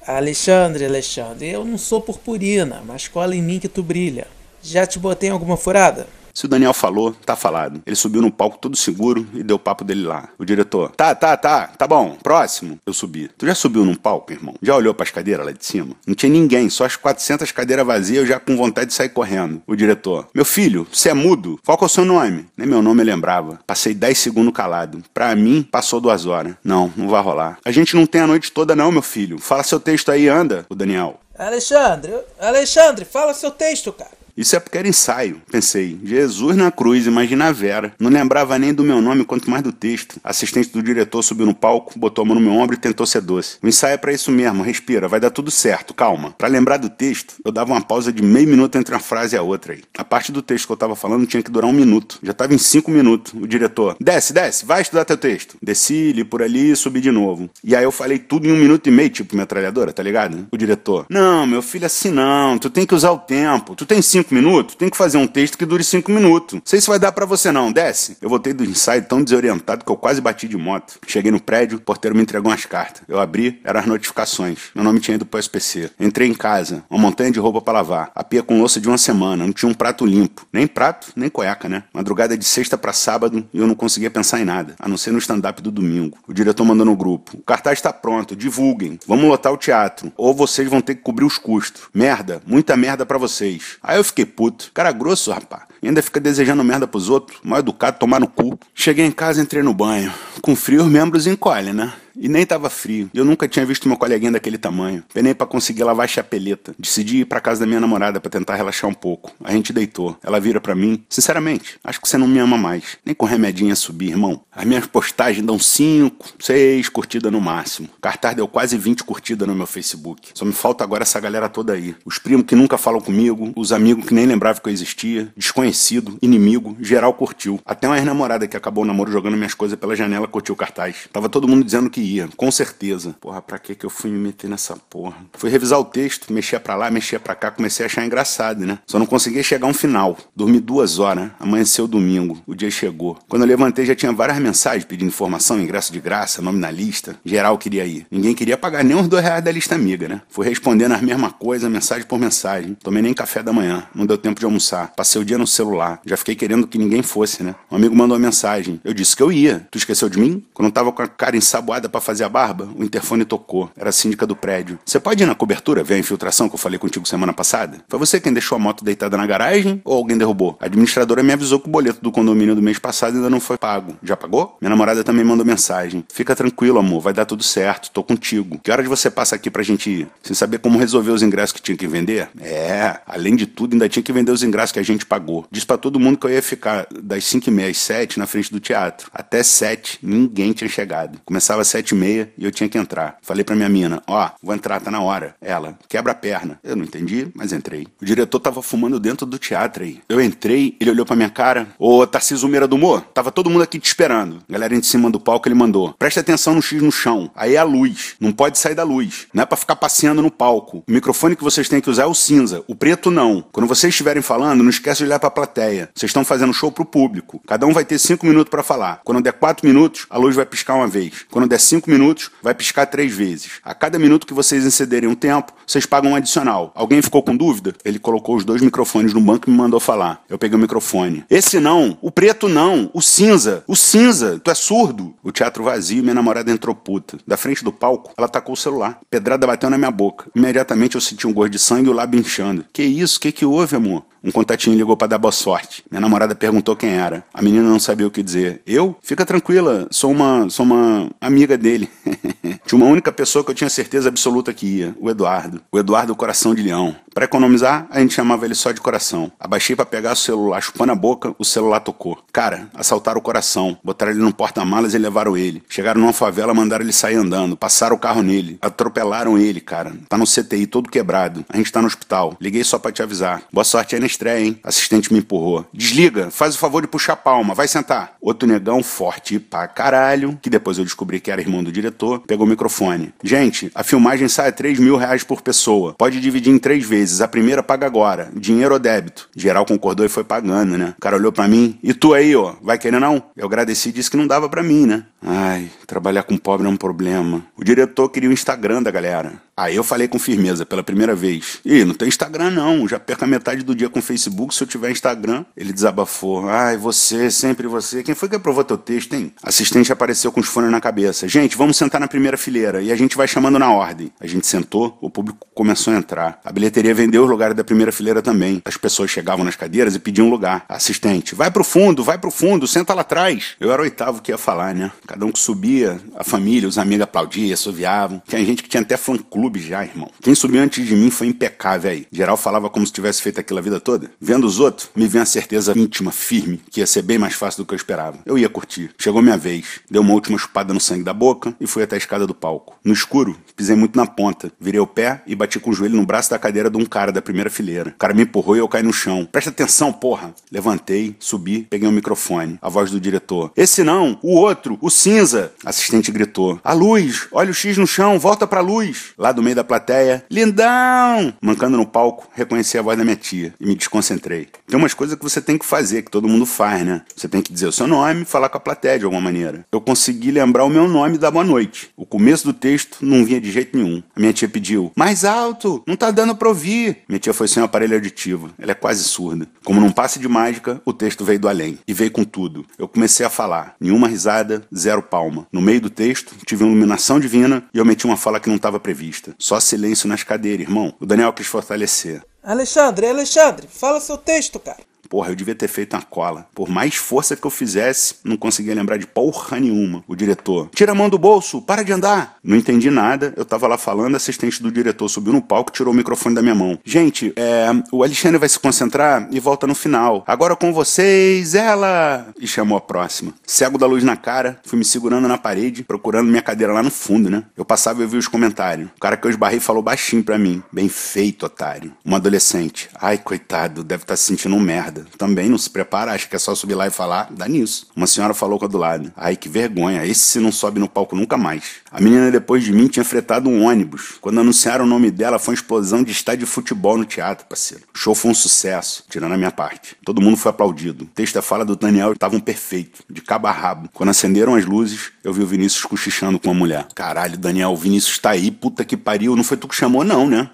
Alexandre, 0.06 0.86
Alexandre, 0.86 1.50
eu 1.50 1.63
não 1.63 1.77
sou 1.77 2.01
purpurina, 2.01 2.83
mas 2.86 3.07
cola 3.07 3.33
em 3.33 3.42
mim 3.42 3.60
que 3.60 3.69
tu 3.69 3.81
brilha. 3.81 4.27
Já 4.62 4.86
te 4.86 5.00
botei 5.00 5.30
em 5.30 5.31
alguma 5.31 5.56
furada? 5.56 6.07
Se 6.33 6.45
o 6.45 6.47
Daniel 6.50 6.74
falou, 6.74 7.13
tá 7.25 7.35
falado. 7.35 7.81
Ele 7.85 7.95
subiu 7.95 8.21
no 8.21 8.31
palco 8.31 8.57
todo 8.57 8.75
seguro 8.75 9.27
e 9.33 9.44
deu 9.44 9.57
o 9.57 9.59
papo 9.59 9.83
dele 9.83 10.03
lá. 10.03 10.30
O 10.38 10.45
diretor, 10.45 10.91
tá, 10.95 11.13
tá, 11.13 11.38
tá, 11.38 11.68
tá 11.68 11.88
bom, 11.88 12.18
próximo. 12.21 12.80
Eu 12.85 12.94
subi. 12.94 13.30
Tu 13.38 13.45
já 13.45 13.53
subiu 13.53 13.85
num 13.85 13.95
palco, 13.95 14.33
irmão? 14.33 14.56
Já 14.62 14.75
olhou 14.75 14.94
pras 14.94 15.12
cadeiras 15.12 15.45
lá 15.45 15.51
de 15.51 15.63
cima? 15.63 15.95
Não 16.07 16.15
tinha 16.15 16.31
ninguém, 16.31 16.69
só 16.69 16.85
as 16.85 16.95
400 16.95 17.51
cadeiras 17.51 17.85
vazias, 17.85 18.19
eu 18.19 18.25
já 18.25 18.39
com 18.39 18.57
vontade 18.57 18.88
de 18.88 18.94
sair 18.94 19.09
correndo. 19.09 19.62
O 19.68 19.75
diretor, 19.75 20.27
meu 20.33 20.45
filho, 20.45 20.88
você 20.91 21.09
é 21.09 21.13
mudo? 21.13 21.59
Qual 21.63 21.77
que 21.77 21.83
é 21.83 21.88
o 21.88 21.89
seu 21.89 22.03
nome? 22.03 22.47
Nem 22.57 22.68
meu 22.68 22.81
nome 22.81 23.01
eu 23.01 23.06
lembrava. 23.06 23.59
Passei 23.68 23.94
10 23.94 24.18
segundos 24.18 24.53
calado. 24.53 25.03
Pra 25.13 25.36
mim, 25.36 25.62
passou 25.62 26.01
duas 26.01 26.25
horas. 26.25 26.56
Não, 26.63 26.91
não 26.97 27.07
vai 27.07 27.21
rolar. 27.21 27.59
A 27.63 27.71
gente 27.71 27.95
não 27.95 28.06
tem 28.06 28.21
a 28.21 28.27
noite 28.27 28.51
toda 28.51 28.75
não, 28.75 28.91
meu 28.91 29.01
filho. 29.01 29.38
Fala 29.38 29.63
seu 29.63 29.79
texto 29.79 30.12
aí, 30.12 30.27
anda, 30.27 30.65
o 30.69 30.75
Daniel. 30.75 31.19
Alexandre, 31.38 32.13
Alexandre, 32.39 33.06
fala 33.06 33.33
seu 33.33 33.51
texto, 33.51 33.91
cara. 33.91 34.22
Isso 34.35 34.56
é 34.56 34.59
porque 34.59 34.77
era 34.77 34.88
ensaio. 34.88 35.41
Pensei, 35.51 36.00
Jesus 36.03 36.57
na 36.57 36.71
cruz, 36.71 37.06
imagina 37.06 37.47
a 37.47 37.51
Vera. 37.51 37.94
Não 38.00 38.09
lembrava 38.09 38.57
nem 38.57 38.74
do 38.74 38.83
meu 38.83 39.01
nome, 39.01 39.24
quanto 39.25 39.50
mais 39.50 39.63
do 39.63 39.71
texto. 39.71 40.19
Assistente 40.24 40.71
do 40.71 40.81
diretor 40.81 41.21
subiu 41.21 41.45
no 41.45 41.53
palco, 41.53 41.97
botou 41.97 42.24
a 42.24 42.25
mão 42.25 42.35
no 42.35 42.41
meu 42.41 42.51
ombro 42.53 42.75
e 42.75 42.80
tentou 42.80 43.06
ser 43.06 43.21
doce. 43.21 43.57
O 43.62 43.68
ensaio 43.68 43.94
é 43.94 43.97
pra 43.97 44.12
isso 44.12 44.31
mesmo, 44.31 44.63
respira, 44.63 45.07
vai 45.07 45.19
dar 45.19 45.30
tudo 45.30 45.51
certo, 45.51 45.94
calma. 45.94 46.31
Para 46.38 46.47
lembrar 46.47 46.77
do 46.77 46.89
texto, 46.89 47.35
eu 47.45 47.51
dava 47.51 47.71
uma 47.71 47.81
pausa 47.81 48.12
de 48.12 48.24
meio 48.24 48.47
minuto 48.47 48.75
entre 48.77 48.94
uma 48.94 49.00
frase 49.00 49.35
e 49.35 49.38
a 49.38 49.41
outra 49.41 49.74
aí. 49.74 49.83
A 49.97 50.03
parte 50.03 50.31
do 50.31 50.41
texto 50.41 50.65
que 50.65 50.71
eu 50.71 50.77
tava 50.77 50.95
falando 50.95 51.27
tinha 51.27 51.44
que 51.44 51.51
durar 51.51 51.69
um 51.69 51.74
minuto. 51.74 52.19
Já 52.24 52.33
tava 52.33 52.53
em 52.53 52.57
cinco 52.57 52.89
minutos. 52.89 53.33
O 53.33 53.47
diretor, 53.47 53.95
desce, 54.00 54.33
desce, 54.33 54.65
vai 54.65 54.81
estudar 54.81 55.06
teu 55.06 55.18
texto. 55.18 55.57
Desci, 55.62 56.12
li 56.12 56.24
por 56.24 56.41
ali 56.41 56.71
e 56.71 56.75
subi 56.75 57.01
de 57.01 57.12
novo. 57.12 57.50
E 57.63 57.75
aí 57.75 57.83
eu 57.83 57.91
falei 57.91 58.18
tudo 58.18 58.47
em 58.47 58.51
um 58.51 58.57
minuto 58.57 58.88
e 58.88 58.91
meio, 58.91 59.09
tipo 59.09 59.36
metralhadora, 59.36 59.94
tá 59.94 60.01
ligado? 60.01 60.47
O 60.51 60.57
diretor, 60.57 61.06
não, 61.09 61.45
meu 61.45 61.62
filho, 61.62 61.86
assim 61.86 62.12
não, 62.12 62.57
tu 62.57 62.69
tem 62.69 62.86
que 62.86 62.95
usar 62.95 63.12
o 63.12 63.19
tempo. 63.19 63.75
Tu 63.75 63.86
tem 63.86 64.01
cinco 64.01 64.22
cinco 64.23 64.33
minutos, 64.33 64.75
tem 64.75 64.89
que 64.89 64.95
fazer 64.95 65.17
um 65.17 65.27
texto 65.27 65.57
que 65.57 65.65
dure 65.65 65.83
cinco 65.83 66.09
minutos. 66.11 66.53
Não 66.53 66.61
sei 66.63 66.79
se 66.79 66.87
vai 66.87 66.97
dar 66.97 67.11
para 67.11 67.25
você 67.25 67.51
não, 67.51 67.71
desce. 67.71 68.17
Eu 68.21 68.29
voltei 68.29 68.53
do 68.53 68.63
ensaio 68.63 69.03
tão 69.03 69.21
desorientado 69.21 69.83
que 69.83 69.91
eu 69.91 69.97
quase 69.97 70.21
bati 70.21 70.47
de 70.47 70.55
moto. 70.55 70.97
Cheguei 71.05 71.31
no 71.31 71.41
prédio, 71.41 71.77
o 71.77 71.81
porteiro 71.81 72.15
me 72.15 72.21
entregou 72.21 72.49
umas 72.49 72.65
cartas. 72.65 73.03
Eu 73.07 73.19
abri, 73.19 73.59
eram 73.63 73.81
as 73.81 73.85
notificações. 73.85 74.71
Meu 74.73 74.83
nome 74.83 75.01
tinha 75.01 75.15
ido 75.15 75.25
pro 75.25 75.39
SPC. 75.39 75.91
Entrei 75.99 76.29
em 76.29 76.33
casa, 76.33 76.83
uma 76.89 76.99
montanha 76.99 77.31
de 77.31 77.39
roupa 77.39 77.61
para 77.61 77.73
lavar. 77.73 78.11
A 78.15 78.23
pia 78.23 78.41
com 78.41 78.59
louça 78.59 78.79
de 78.79 78.87
uma 78.87 78.97
semana, 78.97 79.45
não 79.45 79.51
tinha 79.51 79.69
um 79.69 79.73
prato 79.73 80.05
limpo. 80.05 80.47
Nem 80.53 80.65
prato, 80.65 81.11
nem 81.15 81.29
cueca, 81.29 81.67
né? 81.67 81.83
Madrugada 81.93 82.37
de 82.37 82.45
sexta 82.45 82.77
para 82.77 82.93
sábado 82.93 83.45
e 83.53 83.57
eu 83.57 83.67
não 83.67 83.75
conseguia 83.75 84.09
pensar 84.09 84.39
em 84.39 84.45
nada, 84.45 84.75
a 84.79 84.87
não 84.87 84.95
ser 84.95 85.11
no 85.11 85.17
stand-up 85.17 85.61
do 85.61 85.71
domingo. 85.71 86.17
O 86.27 86.33
diretor 86.33 86.63
mandou 86.63 86.85
no 86.85 86.95
grupo. 86.95 87.37
O 87.37 87.41
cartaz 87.41 87.79
está 87.79 87.91
pronto, 87.91 88.35
divulguem. 88.35 88.97
Vamos 89.05 89.25
lotar 89.25 89.51
o 89.51 89.57
teatro. 89.57 90.13
Ou 90.15 90.33
vocês 90.33 90.69
vão 90.69 90.79
ter 90.79 90.95
que 90.95 91.01
cobrir 91.01 91.25
os 91.25 91.37
custos. 91.37 91.83
Merda, 91.93 92.41
muita 92.45 92.77
merda 92.77 93.05
para 93.05 93.17
vocês. 93.17 93.77
Aí 93.81 93.97
eu 93.97 94.03
fiquei 94.03 94.12
puto. 94.25 94.71
Cara 94.74 94.92
grosso, 94.92 95.31
rapaz. 95.31 95.63
E 95.81 95.88
ainda 95.88 96.01
fica 96.01 96.19
desejando 96.19 96.63
merda 96.63 96.88
pros 96.88 97.10
outros. 97.10 97.39
Mal 97.44 97.60
educado, 97.60 97.98
tomar 98.00 98.20
no 98.20 98.27
cu. 98.27 98.58
Cheguei 98.74 99.05
em 99.05 99.12
casa 99.12 99.41
entrei 99.41 99.63
no 99.63 99.74
banho. 99.74 100.13
Com 100.41 100.55
frio, 100.55 100.84
os 100.84 100.89
membros 100.89 101.25
encolhem, 101.27 101.74
né? 101.74 101.91
E 102.15 102.29
nem 102.29 102.46
tava 102.46 102.70
frio. 102.70 103.10
Eu 103.13 103.25
nunca 103.25 103.48
tinha 103.48 103.65
visto 103.65 103.88
meu 103.88 103.98
coleguinha 103.98 104.32
daquele 104.32 104.58
tamanho. 104.58 105.03
Penei 105.13 105.34
para 105.34 105.48
conseguir 105.48 105.84
lavar 105.84 106.08
chapeleta. 106.08 106.75
Decidi 106.77 107.20
ir 107.20 107.25
para 107.25 107.41
casa 107.41 107.62
da 107.62 107.65
minha 107.65 107.79
namorada 107.79 108.20
para 108.20 108.29
tentar 108.29 108.55
relaxar 108.55 108.89
um 108.89 108.93
pouco. 108.93 109.32
A 109.43 109.51
gente 109.51 109.74
deitou. 109.74 110.17
Ela 110.24 110.39
vira 110.39 110.62
para 110.62 110.75
mim. 110.75 111.03
Sinceramente, 111.10 111.79
acho 111.84 112.00
que 112.00 112.08
você 112.08 112.17
não 112.17 112.27
me 112.27 112.39
ama 112.39 112.58
mais. 112.58 112.98
Nem 113.05 113.15
com 113.15 113.25
remedinho 113.25 113.74
a 113.74 113.75
subir, 113.75 114.10
irmão. 114.10 114.41
As 114.51 114.65
minhas 114.65 114.86
postagens 114.86 115.46
dão 115.46 115.58
5, 115.58 116.36
6 116.39 116.89
curtidas 116.89 117.32
no 117.32 117.41
máximo. 117.41 117.89
Cartaz 118.01 118.36
deu 118.36 118.48
quase 118.48 118.77
20 118.77 119.03
curtidas 119.03 119.48
no 119.48 119.55
meu 119.55 119.65
Facebook. 119.65 120.29
Só 120.34 120.46
me 120.46 120.53
falta 120.53 120.84
agora 120.84 121.03
essa 121.03 121.20
galera 121.20 121.50
toda 121.50 121.74
aí. 121.74 121.96
Os 122.05 122.20
primos 122.20 122.46
que 122.46 122.55
nunca 122.55 122.77
falam 122.77 123.01
comigo, 123.01 123.51
os 123.55 123.72
amigos 123.72 124.05
que 124.05 124.13
nem 124.13 124.25
lembravam 124.25 124.62
que 124.62 124.70
eu 124.70 124.74
existia, 124.74 125.32
desconhecido, 125.36 126.17
inimigo, 126.22 126.77
geral 126.79 127.13
curtiu. 127.13 127.60
Até 127.65 127.88
uma 127.88 127.98
ex-namorada 127.98 128.48
que 128.48 128.55
acabou 128.55 128.84
o 128.84 128.88
namoro 128.88 129.12
jogando 129.12 129.36
minhas 129.36 129.53
coisas 129.53 129.77
pela 129.77 129.96
janela 129.96 130.27
curtiu 130.27 130.53
o 130.53 130.58
cartaz. 130.58 131.08
Tava 131.12 131.27
todo 131.27 131.48
mundo 131.48 131.63
dizendo 131.63 131.89
que 131.89 132.02
ia, 132.03 132.29
com 132.36 132.51
certeza. 132.51 133.15
Porra, 133.19 133.41
pra 133.41 133.57
que 133.57 133.75
que 133.75 133.86
eu 133.86 133.89
fui 133.89 134.12
me 134.12 134.19
meter 134.19 134.50
nessa 134.50 134.75
porra? 134.75 135.15
Fui 135.33 135.50
revisar 135.50 135.79
o 135.79 135.86
texto, 135.86 136.31
mexia 136.31 136.60
pra 136.60 136.75
lá, 136.75 136.91
mexia 136.91 137.19
pra 137.19 137.36
cá, 137.36 137.51
comecei 137.51 137.86
a 137.86 137.88
achar 137.88 138.05
engraçado, 138.05 138.65
né? 138.65 138.79
Só 138.86 139.00
não 139.00 139.05
conseguia 139.05 139.43
chegar 139.43 139.67
a 139.67 139.69
um 139.69 139.74
final. 139.74 140.17
Dormi 140.36 140.60
duas 140.60 141.00
horas, 141.00 141.31
amanheceu 141.39 141.88
domingo, 141.88 142.41
o 142.45 142.55
dia 142.55 142.69
chegou. 142.69 143.17
Quando 143.27 143.43
eu 143.43 143.48
levantei 143.48 143.86
já 143.86 143.95
tinha 143.95 144.12
várias 144.12 144.38
mensagens 144.39 144.86
pedindo 144.86 145.07
informação, 145.07 145.60
ingresso 145.60 145.91
de 145.91 146.00
graça, 146.00 146.41
nome 146.41 146.60
na 146.60 146.69
lista. 146.69 147.15
Geral 147.25 147.57
queria 147.57 147.86
ir. 147.86 148.05
Ninguém 148.12 148.33
queria 148.33 148.57
pagar 148.57 148.83
nem 148.83 148.98
os 148.98 149.07
dois 149.07 149.24
reais 149.24 149.43
da 149.43 149.51
lista 149.51 149.75
amiga, 149.75 150.07
né? 150.07 150.22
Fui 150.29 150.48
respondendo 150.48 150.93
as 150.93 151.01
mesmas 151.01 151.33
coisas, 151.33 151.69
mensagem 151.69 152.05
por 152.05 152.19
mensagem. 152.19 152.75
Tomei 152.75 153.01
nem 153.01 153.13
café 153.13 153.41
da 153.41 153.53
manhã, 153.53 153.83
não 153.93 154.05
deu 154.05 154.17
tempo 154.17 154.39
de 154.39 154.45
almoçar. 154.45 154.93
Passei 154.95 155.22
o 155.22 155.25
dia 155.25 155.38
no 155.38 155.48
celular. 155.48 156.00
Já 156.05 156.17
fiquei 156.17 156.36
querendo 156.36 156.67
que 156.67 156.77
ninguém 156.77 157.01
fosse, 157.01 157.43
né? 157.43 157.55
Um 157.72 157.75
amigo 157.75 157.95
mandou 157.95 158.17
uma 158.17 158.24
mensagem. 158.24 158.79
Eu 158.83 158.93
disse 158.93 159.15
que 159.15 159.24
eu 159.24 159.31
ia. 159.31 159.67
Tu 159.72 159.77
esqueceu 159.77 160.10
de 160.10 160.19
mim? 160.19 160.43
Quando 160.53 160.67
eu 160.67 160.72
tava 160.72 160.91
com 160.91 161.01
a 161.01 161.07
cara 161.07 161.38
ensaboada 161.38 161.89
para 161.93 162.01
fazer 162.01 162.23
a 162.23 162.29
barba, 162.29 162.67
o 162.75 162.83
interfone 162.83 163.23
tocou. 163.23 163.69
Era 163.77 163.89
a 163.89 163.91
síndica 163.91 164.25
do 164.25 164.35
prédio. 164.35 164.79
Você 164.83 165.00
pode 165.00 165.21
ir 165.21 165.27
na 165.27 165.35
cobertura 165.35 165.83
ver 165.83 165.93
a 165.93 166.00
infiltração 166.00 166.50
que 166.50 166.55
eu 166.55 166.59
falei 166.59 166.79
contigo 166.79 167.07
semana 167.07 167.31
passada? 167.31 167.77
Foi 167.88 168.00
você 168.00 168.19
quem 168.19 168.33
deixou 168.33 168.55
a 168.55 168.59
moto 168.59 168.83
deitada 168.83 169.15
na 169.15 169.27
garagem 169.27 169.79
ou 169.85 169.95
alguém 169.95 170.17
derrubou? 170.17 170.57
A 170.59 170.65
administradora 170.65 171.21
me 171.21 171.31
avisou 171.31 171.59
que 171.59 171.67
o 171.67 171.71
boleto 171.71 172.01
do 172.01 172.12
condomínio 172.12 172.55
do 172.55 172.62
mês 172.62 172.79
passado 172.79 173.15
ainda 173.15 173.29
não 173.29 173.39
foi 173.39 173.57
pago. 173.57 173.95
Já 174.01 174.17
pagou? 174.17 174.57
Minha 174.59 174.71
namorada 174.71 175.03
também 175.03 175.23
mandou 175.23 175.45
mensagem. 175.45 176.03
Fica 176.12 176.35
tranquilo, 176.35 176.79
amor, 176.79 177.00
vai 177.00 177.13
dar 177.13 177.25
tudo 177.25 177.43
certo, 177.43 177.91
tô 177.91 178.03
contigo. 178.03 178.59
Que 178.63 178.71
hora 178.71 178.81
de 178.81 178.89
você 178.89 179.12
passa 179.12 179.35
aqui 179.35 179.51
pra 179.51 179.62
gente 179.62 179.89
ir? 179.89 180.07
Sem 180.23 180.35
saber 180.35 180.57
como 180.57 180.79
resolver 180.79 181.12
os 181.12 181.21
ingressos 181.21 181.51
que 181.51 181.62
tinha 181.62 181.77
que 181.77 181.88
vender? 181.88 182.29
É, 182.41 183.00
além 183.05 183.35
de 183.35 183.45
tudo, 183.45 183.73
ainda 183.73 183.88
tinha 183.88 184.01
que 184.01 184.12
vender 184.12 184.31
os 184.31 184.41
ingressos 184.41 184.71
que 184.71 184.79
a 184.79 184.83
gente 184.83 185.05
pagou. 185.05 185.45
Diz 185.51 185.63
para 185.63 185.77
todo 185.77 186.00
mundo 186.00 186.17
que 186.17 186.25
eu 186.25 186.31
ia 186.31 186.41
ficar 186.41 186.88
das 186.91 187.23
5 187.25 187.50
e 187.50 187.51
meia 187.51 187.69
às 187.69 187.77
7 187.77 188.17
na 188.17 188.25
frente 188.25 188.51
do 188.51 188.59
teatro. 188.59 189.09
Até 189.13 189.43
7, 189.43 190.00
ninguém 190.01 190.53
tinha 190.53 190.69
chegado. 190.69 191.19
Começava 191.25 191.62
às 191.62 191.67
7 191.67 191.82
e 191.91 191.95
meia 191.95 192.31
e 192.37 192.45
eu 192.45 192.51
tinha 192.51 192.69
que 192.69 192.77
entrar. 192.77 193.17
Falei 193.21 193.43
pra 193.43 193.55
minha 193.55 193.69
mina, 193.69 194.01
ó, 194.07 194.25
oh, 194.25 194.29
vou 194.41 194.55
entrar, 194.55 194.79
tá 194.81 194.89
na 194.89 195.01
hora. 195.01 195.35
Ela, 195.41 195.77
quebra 195.87 196.11
a 196.11 196.15
perna. 196.15 196.59
Eu 196.63 196.75
não 196.75 196.83
entendi, 196.83 197.27
mas 197.33 197.51
entrei. 197.51 197.87
O 198.01 198.05
diretor 198.05 198.39
tava 198.39 198.61
fumando 198.61 198.99
dentro 198.99 199.25
do 199.25 199.37
teatro 199.37 199.83
aí. 199.83 199.99
Eu 200.07 200.21
entrei, 200.21 200.75
ele 200.79 200.91
olhou 200.91 201.05
pra 201.05 201.15
minha 201.15 201.29
cara. 201.29 201.67
Ô, 201.77 202.05
Tarcísio 202.05 202.47
Meira 202.47 202.67
do 202.67 202.75
Humor, 202.75 203.01
tava 203.13 203.31
todo 203.31 203.49
mundo 203.49 203.63
aqui 203.63 203.79
te 203.79 203.87
esperando. 203.87 204.41
Galera 204.49 204.75
em 204.75 204.81
cima 204.81 205.09
do 205.09 205.19
palco, 205.19 205.47
ele 205.47 205.55
mandou. 205.55 205.93
Presta 205.93 206.19
atenção 206.19 206.55
no 206.55 206.61
X 206.61 206.81
no 206.81 206.91
chão. 206.91 207.29
Aí 207.35 207.55
é 207.55 207.57
a 207.57 207.63
luz. 207.63 208.15
Não 208.19 208.31
pode 208.31 208.57
sair 208.57 208.75
da 208.75 208.83
luz. 208.83 209.27
Não 209.33 209.43
é 209.43 209.45
pra 209.45 209.57
ficar 209.57 209.75
passeando 209.75 210.21
no 210.21 210.31
palco. 210.31 210.83
O 210.87 210.91
microfone 210.91 211.35
que 211.35 211.43
vocês 211.43 211.67
têm 211.67 211.81
que 211.81 211.89
usar 211.89 212.03
é 212.03 212.07
o 212.07 212.13
cinza. 212.13 212.63
O 212.67 212.75
preto 212.75 213.11
não. 213.11 213.43
Quando 213.51 213.67
vocês 213.67 213.93
estiverem 213.93 214.21
falando, 214.21 214.63
não 214.63 214.69
esquece 214.69 214.99
de 214.99 215.05
olhar 215.05 215.19
pra 215.19 215.29
plateia. 215.29 215.89
Vocês 215.93 216.09
estão 216.09 216.23
fazendo 216.23 216.53
show 216.53 216.71
pro 216.71 216.85
público. 216.85 217.41
Cada 217.47 217.65
um 217.65 217.73
vai 217.73 217.85
ter 217.85 217.99
cinco 217.99 218.25
minutos 218.25 218.49
para 218.49 218.63
falar. 218.63 219.01
Quando 219.03 219.21
der 219.21 219.33
quatro 219.33 219.67
minutos, 219.67 220.05
a 220.09 220.17
luz 220.17 220.35
vai 220.35 220.45
piscar 220.45 220.75
uma 220.75 220.87
vez. 220.87 221.25
Quando 221.29 221.47
der 221.47 221.59
minutos, 221.89 222.30
vai 222.42 222.53
piscar 222.53 222.86
três 222.86 223.13
vezes. 223.13 223.60
A 223.63 223.74
cada 223.74 223.98
minuto 223.98 224.27
que 224.27 224.34
vocês 224.34 224.65
excederem 224.65 225.10
um 225.10 225.15
tempo, 225.15 225.53
vocês 225.65 225.86
pagam 225.86 226.12
um 226.12 226.15
adicional. 226.15 226.72
Alguém 226.75 227.01
ficou 227.01 227.24
com 227.24 227.36
dúvida? 227.36 227.74
Ele 227.84 228.00
colocou 228.00 228.36
os 228.36 228.46
dois 228.46 228.62
microfones 228.62 229.13
no 229.13 229.22
banco 229.22 229.50
e 229.50 229.51
me 229.51 229.58
mandou 229.58 229.80
falar. 229.80 230.24
Eu 230.30 230.38
peguei 230.38 230.58
o 230.58 230.62
microfone. 230.62 231.24
Esse 231.30 231.60
não, 231.60 231.98
o 232.01 232.12
preto 232.12 232.48
não, 232.48 232.89
o 232.94 233.01
cinza, 233.01 233.63
o 233.68 233.75
cinza, 233.75 234.39
tu 234.44 234.51
é 234.51 234.56
surdo. 234.56 235.15
O 235.24 235.32
teatro 235.32 235.63
vazio, 235.63 236.03
minha 236.03 236.13
namorada 236.13 236.51
entrou 236.51 236.75
puta. 236.75 237.18
Da 237.25 237.38
frente 237.38 237.63
do 237.63 237.72
palco, 237.72 238.12
ela 238.18 238.27
tacou 238.27 238.53
o 238.53 238.58
celular. 238.58 239.00
Pedrada 239.10 239.48
bateu 239.48 239.70
na 239.70 239.77
minha 239.77 239.92
boca. 239.92 240.30
Imediatamente 240.36 240.96
eu 240.96 241.01
senti 241.01 241.25
um 241.27 241.34
gosto 241.34 241.51
de 241.51 241.60
sangue 241.60 241.88
e 241.88 241.92
o 241.92 241.94
lábio 241.94 242.20
inchando. 242.20 242.65
Que 242.72 242.84
isso? 242.84 243.20
Que 243.20 243.32
que 243.32 243.46
houve, 243.46 243.75
amor? 243.75 244.06
Um 244.24 244.32
contatinho 244.32 244.77
ligou 244.77 244.96
para 244.96 245.08
dar 245.08 245.18
boa 245.18 245.32
sorte. 245.32 245.84
Minha 245.92 246.00
namorada 246.00 246.34
perguntou 246.34 246.75
quem 246.75 246.92
era. 246.92 247.25
A 247.34 247.42
menina 247.42 247.68
não 247.68 247.80
sabia 247.80 248.08
o 248.08 248.12
que 248.12 248.24
dizer. 248.24 248.62
Eu? 248.65 248.96
Fica 249.01 249.25
tranquila, 249.25 249.88
sou 249.92 250.12
uma, 250.12 250.50
sou 250.50 250.65
uma 250.65 251.10
amiga 251.20 251.58
dele. 251.58 251.89
tinha 252.65 252.77
uma 252.77 252.86
única 252.86 253.12
pessoa 253.12 253.44
que 253.44 253.51
eu 253.51 253.56
tinha 253.56 253.70
certeza 253.70 254.08
absoluta 254.08 254.53
que 254.53 254.65
ia, 254.65 254.96
o 255.00 255.10
Eduardo. 255.10 255.62
O 255.70 255.77
Eduardo 255.77 256.15
Coração 256.15 256.56
de 256.56 256.63
Leão. 256.63 256.96
Para 257.13 257.25
economizar, 257.25 257.86
a 257.92 258.00
gente 258.00 258.13
chamava 258.13 258.46
ele 258.46 258.56
só 258.56 258.72
de 258.72 258.82
coração. 258.82 259.32
Abaixei 259.39 259.75
para 259.75 259.86
pegar 259.86 260.13
o 260.13 260.15
celular, 260.15 260.62
chupando 260.62 260.94
a 260.94 260.96
boca, 260.96 261.36
o 261.38 261.46
celular 261.46 261.82
tocou. 261.82 262.18
Cara, 262.32 262.70
assaltaram 262.74 263.20
o 263.20 263.22
coração, 263.22 263.77
botaram 263.84 264.13
ele 264.13 264.22
no 264.22 264.34
porta-malas 264.34 264.94
e 264.94 264.98
levaram 264.98 265.38
ele. 265.38 265.62
Chegaram 265.70 266.01
numa 266.01 266.13
favela, 266.13 266.53
mandaram 266.53 266.84
ele 266.84 266.94
sair 266.94 267.15
andando, 267.15 267.56
passaram 267.56 267.96
o 267.96 268.00
carro 268.00 268.24
nele, 268.24 268.58
atropelaram 268.62 269.38
ele, 269.38 269.60
cara. 269.60 269.94
Tá 270.10 270.18
no 270.18 270.25
CTI 270.25 270.65
todo 270.65 270.89
quebrado. 270.89 271.46
A 271.50 271.58
gente 271.58 271.72
tá 271.72 271.82
no 271.82 271.88
hospital. 271.88 272.36
Liguei 272.39 272.63
só 272.63 272.80
para 272.80 272.92
te 272.92 273.03
avisar. 273.03 273.44
Boa 273.51 273.63
sorte 273.63 273.94
aí 273.94 274.01
na 274.01 274.08
estreia, 274.13 274.46
hein? 274.46 274.60
Assistente 274.63 275.12
me 275.12 275.20
empurrou. 275.20 275.65
Desliga, 275.74 276.32
faz 276.32 276.55
o 276.55 276.58
favor 276.58 276.82
de 276.82 276.88
puxar 276.88 277.13
a 277.13 277.17
palma, 277.17 277.53
vai 277.53 277.67
sentar. 277.67 278.15
Outro 278.22 278.48
negão 278.48 278.82
forte 278.82 279.39
pra 279.39 279.67
caralho, 279.67 280.39
que 280.41 280.50
depois 280.50 280.77
eu 280.77 280.84
descobri 280.84 281.20
que 281.20 281.32
era 281.32 281.41
irmão 281.41 281.63
do 281.63 281.72
diretor, 281.72 282.20
pegou 282.20 282.46
o 282.46 282.50
microfone. 282.50 283.13
Gente, 283.24 283.72
a 283.75 283.84
filmagem 283.84 284.27
sai 284.27 284.50
a 284.50 284.51
3 284.51 284.79
mil 284.79 284.96
reais 284.96 285.24
por 285.24 285.41
pessoa. 285.41 285.93
Pode 285.93 286.20
dividir 286.20 286.53
em 286.53 286.58
três 286.58 286.86
vezes. 286.86 287.22
A 287.22 287.27
primeira 287.27 287.63
paga 287.63 287.86
agora. 287.86 288.29
Dinheiro 288.36 288.74
ou 288.74 288.79
débito? 288.79 289.29
Geral 289.36 289.65
concordou 289.65 290.05
e 290.05 290.10
foi 290.10 290.24
pagando, 290.24 290.77
né? 290.77 290.93
O 290.98 291.01
cara 291.01 291.15
olhou 291.17 291.32
para 291.32 291.48
mim. 291.48 291.77
E 291.84 291.93
tu 291.93 292.13
aí, 292.13 292.36
ó, 292.36 292.53
vai 292.62 292.77
querer 292.77 293.00
não? 293.00 293.24
Eu 293.36 293.46
agradeci 293.46 293.89
e 293.89 293.91
disse 293.91 294.10
que 294.10 294.17
não 294.17 294.27
dava 294.27 294.48
para 294.48 294.63
mim, 294.63 294.86
né? 294.86 295.05
Ai, 295.22 295.70
trabalhar 295.88 296.24
com 296.24 296.38
pobre 296.38 296.67
é 296.67 296.70
um 296.70 296.77
problema. 296.77 297.43
O 297.58 297.63
diretor 297.63 298.10
queria 298.10 298.29
o 298.29 298.34
Instagram 298.34 298.84
da 298.84 298.91
galera. 298.91 299.34
Aí 299.55 299.75
eu 299.75 299.83
falei 299.83 300.07
com 300.07 300.17
firmeza 300.17 300.65
pela 300.65 300.81
primeira 300.81 301.13
vez. 301.13 301.60
Ih, 301.63 301.86
não 301.86 301.93
tem 301.93 302.07
Instagram 302.07 302.50
não, 302.50 302.88
já 302.88 303.00
perco 303.00 303.24
a 303.24 303.27
metade 303.27 303.62
do 303.62 303.75
dia 303.75 303.88
com 303.88 304.01
Facebook 304.01 304.53
se 304.53 304.63
eu 304.63 304.67
tiver 304.67 304.89
Instagram. 304.89 305.45
Ele 305.55 305.72
desabafou. 305.72 306.50
Ai, 306.50 306.75
você, 306.75 307.29
sempre 307.29 307.67
você. 307.67 308.01
Quem 308.01 308.15
foi 308.15 308.27
que 308.27 308.36
aprovou 308.36 308.63
teu 308.63 308.79
texto, 308.79 309.13
hein? 309.13 309.31
Assistente 309.43 309.93
apareceu 309.93 310.31
com 310.31 310.39
os 310.39 310.48
fones 310.48 310.72
na 310.72 310.81
cabeça. 310.81 311.27
Gente, 311.27 311.55
vamos 311.55 311.77
sentar 311.77 312.01
na 312.01 312.07
primeira 312.07 312.36
fileira 312.36 312.81
e 312.81 312.91
a 312.91 312.95
gente 312.95 313.15
vai 313.15 313.27
chamando 313.27 313.60
na 313.60 313.72
ordem. 313.72 314.12
A 314.19 314.25
gente 314.25 314.48
sentou, 314.48 314.98
o 315.00 315.10
público 315.10 315.48
começou 315.53 315.93
a 315.93 315.98
entrar. 315.98 316.39
A 316.43 316.51
bilheteria 316.51 316.93
vendeu 316.93 317.24
os 317.24 317.29
lugares 317.29 317.55
da 317.55 317.63
primeira 317.63 317.91
fileira 317.91 318.24
também. 318.24 318.60
As 318.65 318.75
pessoas 318.75 319.12
chegavam 319.12 319.45
nas 319.45 319.55
cadeiras 319.55 319.93
e 319.93 320.00
pediam 320.00 320.31
lugar. 320.31 320.65
Assistente, 320.67 321.36
vai 321.36 321.51
pro 321.51 321.63
fundo, 321.63 322.03
vai 322.03 322.17
pro 322.17 322.31
fundo, 322.31 322.65
senta 322.65 322.91
lá 322.95 323.01
atrás. 323.01 323.55
Eu 323.60 323.72
era 323.72 323.83
o 323.83 323.86
oitavo 323.86 324.19
que 324.19 324.31
ia 324.31 324.38
falar, 324.38 324.74
né? 324.74 324.91
Cada 325.05 325.24
um 325.24 325.31
que 325.31 325.39
subia, 325.39 326.01
a 326.15 326.24
família, 326.24 326.67
os 326.67 326.79
amigos 326.79 327.03
aplaudiam, 327.03 327.53
assoviavam. 327.53 328.19
Tinha 328.27 328.43
gente 328.43 328.63
que 328.63 328.69
tinha 328.69 328.81
até 328.81 328.98
fã-clube 328.98 329.42
clube 329.42 329.42
já, 329.55 329.83
irmão. 329.83 330.09
Quem 330.21 330.35
subiu 330.35 330.62
antes 330.62 330.85
de 330.85 330.95
mim 330.95 331.09
foi 331.09 331.27
impecável 331.27 331.91
aí. 331.91 332.07
Geral 332.12 332.38
falava 332.38 332.69
como 332.69 332.85
se 332.85 332.93
tivesse 332.93 333.21
feito 333.21 333.39
aquilo 333.39 333.59
a 333.59 333.62
vida 333.62 333.79
toda. 333.79 334.12
Vendo 334.19 334.45
os 334.45 334.59
outros, 334.59 334.89
me 334.95 335.07
veio 335.07 335.23
a 335.23 335.25
certeza 335.25 335.77
íntima, 335.77 336.12
firme, 336.12 336.62
que 336.69 336.79
ia 336.79 336.88
ser 336.88 337.01
bem 337.01 337.17
mais 337.17 337.33
fácil 337.33 337.63
do 337.63 337.67
que 337.67 337.73
eu 337.73 337.77
esperava. 337.77 338.19
Eu 338.25 338.38
ia 338.38 338.50
curtir. 338.50 338.91
Chegou 338.97 339.21
minha 339.21 339.38
vez. 339.38 339.81
Dei 339.89 340.00
uma 340.00 340.13
última 340.13 340.38
chupada 340.38 340.73
no 340.73 340.79
sangue 340.79 341.03
da 341.03 341.13
boca 341.13 341.55
e 341.59 341.67
fui 341.67 341.83
até 341.83 341.95
a 341.95 341.97
escada 341.97 342.27
do 342.27 342.33
palco. 342.33 342.77
No 342.83 342.93
escuro, 342.93 343.38
pisei 343.55 343.75
muito 343.75 343.97
na 343.97 344.05
ponta. 344.05 344.51
Virei 344.59 344.79
o 344.79 344.88
pé 344.88 345.21
e 345.27 345.35
bati 345.35 345.59
com 345.59 345.71
o 345.71 345.73
joelho 345.73 345.95
no 345.95 346.05
braço 346.05 346.29
da 346.29 346.39
cadeira 346.39 346.69
de 346.69 346.77
um 346.77 346.85
cara 346.85 347.12
da 347.12 347.21
primeira 347.21 347.50
fileira. 347.50 347.91
O 347.91 348.00
cara 348.00 348.13
me 348.13 348.23
empurrou 348.23 348.55
e 348.55 348.59
eu 348.59 348.67
caí 348.67 348.83
no 348.83 348.93
chão. 348.93 349.27
Presta 349.29 349.50
atenção, 349.50 349.91
porra. 349.91 350.33
Levantei, 350.51 351.15
subi, 351.19 351.67
peguei 351.69 351.88
o 351.88 351.91
um 351.91 351.93
microfone. 351.93 352.57
A 352.62 352.69
voz 352.69 352.91
do 352.91 353.00
diretor. 353.00 353.51
Esse 353.55 353.83
não, 353.83 354.17
o 354.21 354.35
outro, 354.35 354.77
o 354.81 354.89
cinza. 354.89 355.51
Assistente 355.65 356.12
gritou. 356.12 356.59
A 356.63 356.73
luz, 356.73 357.27
olha 357.31 357.51
o 357.51 357.53
X 357.53 357.77
no 357.77 357.88
chão, 357.88 358.17
volta 358.17 358.47
pra 358.47 358.62
luz. 358.62 359.13
Lá 359.17 359.31
do 359.33 359.43
meio 359.43 359.55
da 359.55 359.63
plateia, 359.63 360.23
lindão! 360.29 361.33
Mancando 361.41 361.77
no 361.77 361.85
palco, 361.85 362.27
reconheci 362.33 362.77
a 362.77 362.81
voz 362.81 362.97
da 362.97 363.03
minha 363.03 363.15
tia 363.15 363.53
e 363.59 363.65
me 363.65 363.75
desconcentrei. 363.75 364.47
Tem 364.67 364.77
umas 364.77 364.93
coisas 364.93 365.17
que 365.17 365.23
você 365.23 365.41
tem 365.41 365.57
que 365.57 365.65
fazer, 365.65 366.03
que 366.03 366.11
todo 366.11 366.27
mundo 366.27 366.45
faz, 366.45 366.85
né? 366.85 367.01
Você 367.15 367.27
tem 367.27 367.41
que 367.41 367.51
dizer 367.51 367.67
o 367.67 367.71
seu 367.71 367.87
nome, 367.87 368.25
falar 368.25 368.49
com 368.49 368.57
a 368.57 368.61
plateia 368.61 368.99
de 368.99 369.05
alguma 369.05 369.21
maneira. 369.21 369.65
Eu 369.71 369.81
consegui 369.81 370.31
lembrar 370.31 370.63
o 370.63 370.69
meu 370.69 370.87
nome 370.87 371.17
da 371.17 371.29
boa 371.29 371.43
noite. 371.43 371.91
O 371.95 372.05
começo 372.05 372.45
do 372.45 372.53
texto 372.53 372.97
não 373.01 373.25
vinha 373.25 373.41
de 373.41 373.51
jeito 373.51 373.77
nenhum. 373.77 374.01
A 374.15 374.19
minha 374.19 374.33
tia 374.33 374.47
pediu, 374.47 374.91
mais 374.95 375.25
alto, 375.25 375.83
não 375.87 375.95
tá 375.95 376.11
dando 376.11 376.35
pra 376.35 376.49
ouvir. 376.49 376.99
Minha 377.07 377.19
tia 377.19 377.33
foi 377.33 377.47
sem 377.47 377.61
um 377.61 377.65
aparelho 377.65 377.95
auditivo, 377.95 378.49
ela 378.57 378.71
é 378.71 378.75
quase 378.75 379.03
surda. 379.03 379.47
Como 379.63 379.79
num 379.79 379.91
passe 379.91 380.19
de 380.19 380.27
mágica, 380.27 380.81
o 380.85 380.93
texto 380.93 381.23
veio 381.23 381.39
do 381.39 381.47
além. 381.47 381.79
E 381.87 381.93
veio 381.93 382.11
com 382.11 382.23
tudo. 382.23 382.65
Eu 382.77 382.87
comecei 382.87 383.25
a 383.25 383.29
falar, 383.29 383.75
nenhuma 383.79 384.07
risada, 384.07 384.63
zero 384.75 385.01
palma. 385.01 385.47
No 385.51 385.61
meio 385.61 385.81
do 385.81 385.89
texto, 385.89 386.35
tive 386.45 386.63
uma 386.63 386.71
iluminação 386.71 387.19
divina 387.19 387.63
e 387.73 387.77
eu 387.77 387.85
meti 387.85 388.05
uma 388.05 388.17
fala 388.17 388.39
que 388.39 388.49
não 388.49 388.55
estava 388.55 388.79
prevista. 388.79 389.23
Só 389.38 389.60
silêncio 389.60 390.08
nas 390.08 390.24
cadeiras, 390.24 390.68
irmão. 390.68 390.94
O 391.00 391.06
Daniel 391.06 391.34
quis 391.34 391.48
fortalecer. 391.48 392.22
Alexandre, 392.44 393.08
Alexandre, 393.08 393.68
fala 393.68 394.00
seu 394.00 394.18
texto, 394.18 394.60
cara. 394.60 394.80
Porra, 395.13 395.29
eu 395.29 395.36
devia 395.36 395.53
ter 395.53 395.67
feito 395.67 395.96
uma 395.96 396.01
cola. 396.01 396.48
Por 396.55 396.67
mais 396.67 396.96
força 396.96 397.36
que 397.36 397.46
eu 397.46 397.51
fizesse, 397.51 398.15
não 398.24 398.36
conseguia 398.36 398.74
lembrar 398.74 398.98
de 398.98 399.05
porra 399.05 399.60
nenhuma. 399.60 400.03
O 400.08 400.15
diretor, 400.15 400.72
tira 400.74 400.91
a 400.91 400.96
mão 400.96 401.08
do 401.08 401.20
bolso, 401.20 401.62
para 401.62 401.84
de 401.84 401.93
andar. 401.93 402.38
Não 402.43 402.58
entendi 402.58 402.89
nada, 402.89 403.32
eu 403.38 403.46
tava 403.46 403.67
lá 403.67 403.77
falando, 403.77 404.15
assistente 404.15 404.60
do 404.63 404.72
diretor 404.72 405.08
subiu 405.08 405.32
no 405.32 405.39
palco 405.39 405.70
e 405.70 405.74
tirou 405.75 405.93
o 405.93 405.96
microfone 405.96 406.34
da 406.34 406.41
minha 406.41 406.55
mão. 406.55 406.79
Gente, 406.84 407.32
é, 407.36 407.67
o 407.91 408.03
Alexandre 408.03 408.39
vai 408.39 408.50
se 408.50 408.58
concentrar 408.58 409.27
e 409.29 409.39
volta 409.39 409.67
no 409.67 409.75
final. 409.75 410.24
Agora 410.25 410.55
com 410.55 410.74
vocês, 410.74 411.53
ela! 411.53 412.29
E 412.39 412.48
chamou 412.48 412.75
a 412.75 412.82
próxima. 412.82 413.36
Cego 413.46 413.77
da 413.77 413.86
luz 413.86 414.03
na 414.03 414.17
cara, 414.17 414.60
fui 414.63 414.79
me 414.79 414.86
segurando 414.86 415.27
na 415.27 415.38
parede, 415.38 415.84
procurando 415.84 416.32
minha 416.32 416.41
cadeira 416.41 416.74
lá 416.74 416.82
no 416.82 416.89
fundo, 416.89 417.29
né? 417.29 417.43
Eu 417.55 417.63
passava 417.63 418.01
e 418.01 418.08
vi 418.08 418.17
os 418.17 418.27
comentários. 418.27 418.89
O 418.98 419.00
cara 419.00 419.15
que 419.15 419.27
eu 419.27 419.29
esbarrei 419.29 419.60
falou 419.60 419.84
baixinho 419.84 420.24
pra 420.24 420.39
mim. 420.39 420.63
Bem 420.72 420.89
feito, 420.89 421.46
otário. 421.46 421.93
Um 422.03 422.15
adolescente. 422.15 422.89
Ai, 423.00 423.20
coitado, 423.20 423.84
deve 423.84 424.01
estar 424.01 424.13
tá 424.13 424.17
se 424.17 424.24
sentindo 424.24 424.55
um 424.55 424.60
merda 424.60 425.02
também 425.17 425.50
não 425.50 425.57
se 425.57 425.69
prepara, 425.69 426.12
acha 426.12 426.27
que 426.27 426.36
é 426.36 426.39
só 426.39 426.53
subir 426.53 426.75
lá 426.75 426.88
e 426.88 426.91
falar, 426.91 427.29
dá 427.31 427.48
nisso. 427.48 427.88
Uma 427.95 428.07
senhora 428.07 428.33
falou 428.33 428.60
com 428.60 428.65
a 428.65 428.67
do 428.67 428.77
lado. 428.77 429.12
Ai, 429.15 429.36
que 429.36 429.50
vergonha, 429.50 430.05
esse 430.05 430.22
se 430.22 430.39
não 430.39 430.51
sobe 430.51 430.79
no 430.79 430.88
palco 430.88 431.15
nunca 431.15 431.38
mais. 431.38 431.63
A 431.91 432.00
menina 432.01 432.31
depois 432.31 432.63
de 432.63 432.72
mim 432.72 432.88
tinha 432.88 433.03
fretado 433.03 433.50
um 433.50 433.65
ônibus. 433.65 434.15
Quando 434.22 434.39
anunciaram 434.39 434.86
o 434.86 434.88
nome 434.88 435.10
dela, 435.12 435.39
foi 435.39 435.53
uma 435.53 435.60
explosão 435.60 436.03
de 436.03 436.12
estádio 436.12 436.45
de 436.45 436.51
futebol 436.51 436.98
no 436.98 437.05
teatro, 437.05 437.45
parceiro. 437.48 437.83
O 437.93 437.98
show 437.98 438.13
foi 438.13 438.31
um 438.31 438.33
sucesso, 438.33 439.03
tirando 439.10 439.33
a 439.33 439.38
minha 439.38 439.51
parte. 439.51 439.95
Todo 440.03 440.22
mundo 440.22 440.38
foi 440.38 440.50
aplaudido. 440.50 441.05
O 441.05 441.07
texto 441.07 441.36
e 441.36 441.39
a 441.39 441.41
fala 441.41 441.63
do 441.63 441.75
Daniel 441.75 442.13
estavam 442.13 442.39
perfeitos, 442.39 443.01
de 443.10 443.22
cabo 443.22 443.48
a 443.48 443.51
rabo. 443.51 443.89
Quando 443.93 444.10
acenderam 444.10 444.55
as 444.55 444.65
luzes, 444.65 445.12
eu 445.24 445.33
vi 445.33 445.41
o 445.41 445.48
Vinícius 445.48 445.86
cochichando 445.86 446.39
com 446.39 446.51
a 446.51 446.53
mulher. 446.53 446.88
Caralho, 446.93 447.38
Daniel, 447.38 447.72
o 447.72 447.77
Vinícius 447.77 448.19
tá 448.19 448.31
aí, 448.31 448.51
puta 448.51 448.83
que 448.83 448.98
pariu. 448.98 449.36
Não 449.36 449.43
foi 449.43 449.57
tu 449.57 449.67
que 449.67 449.75
chamou, 449.75 450.03
não, 450.03 450.27
né? 450.27 450.50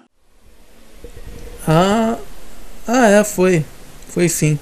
Ah, 1.66 2.16
ah 2.86 3.08
é, 3.08 3.24
foi. 3.24 3.64
Foi 4.10 4.28
sim. 4.28 4.58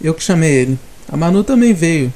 Eu 0.00 0.14
que 0.14 0.22
chamei 0.22 0.52
ele. 0.52 0.78
A 1.08 1.16
Manu 1.16 1.44
também 1.44 1.72
veio. 1.72 2.12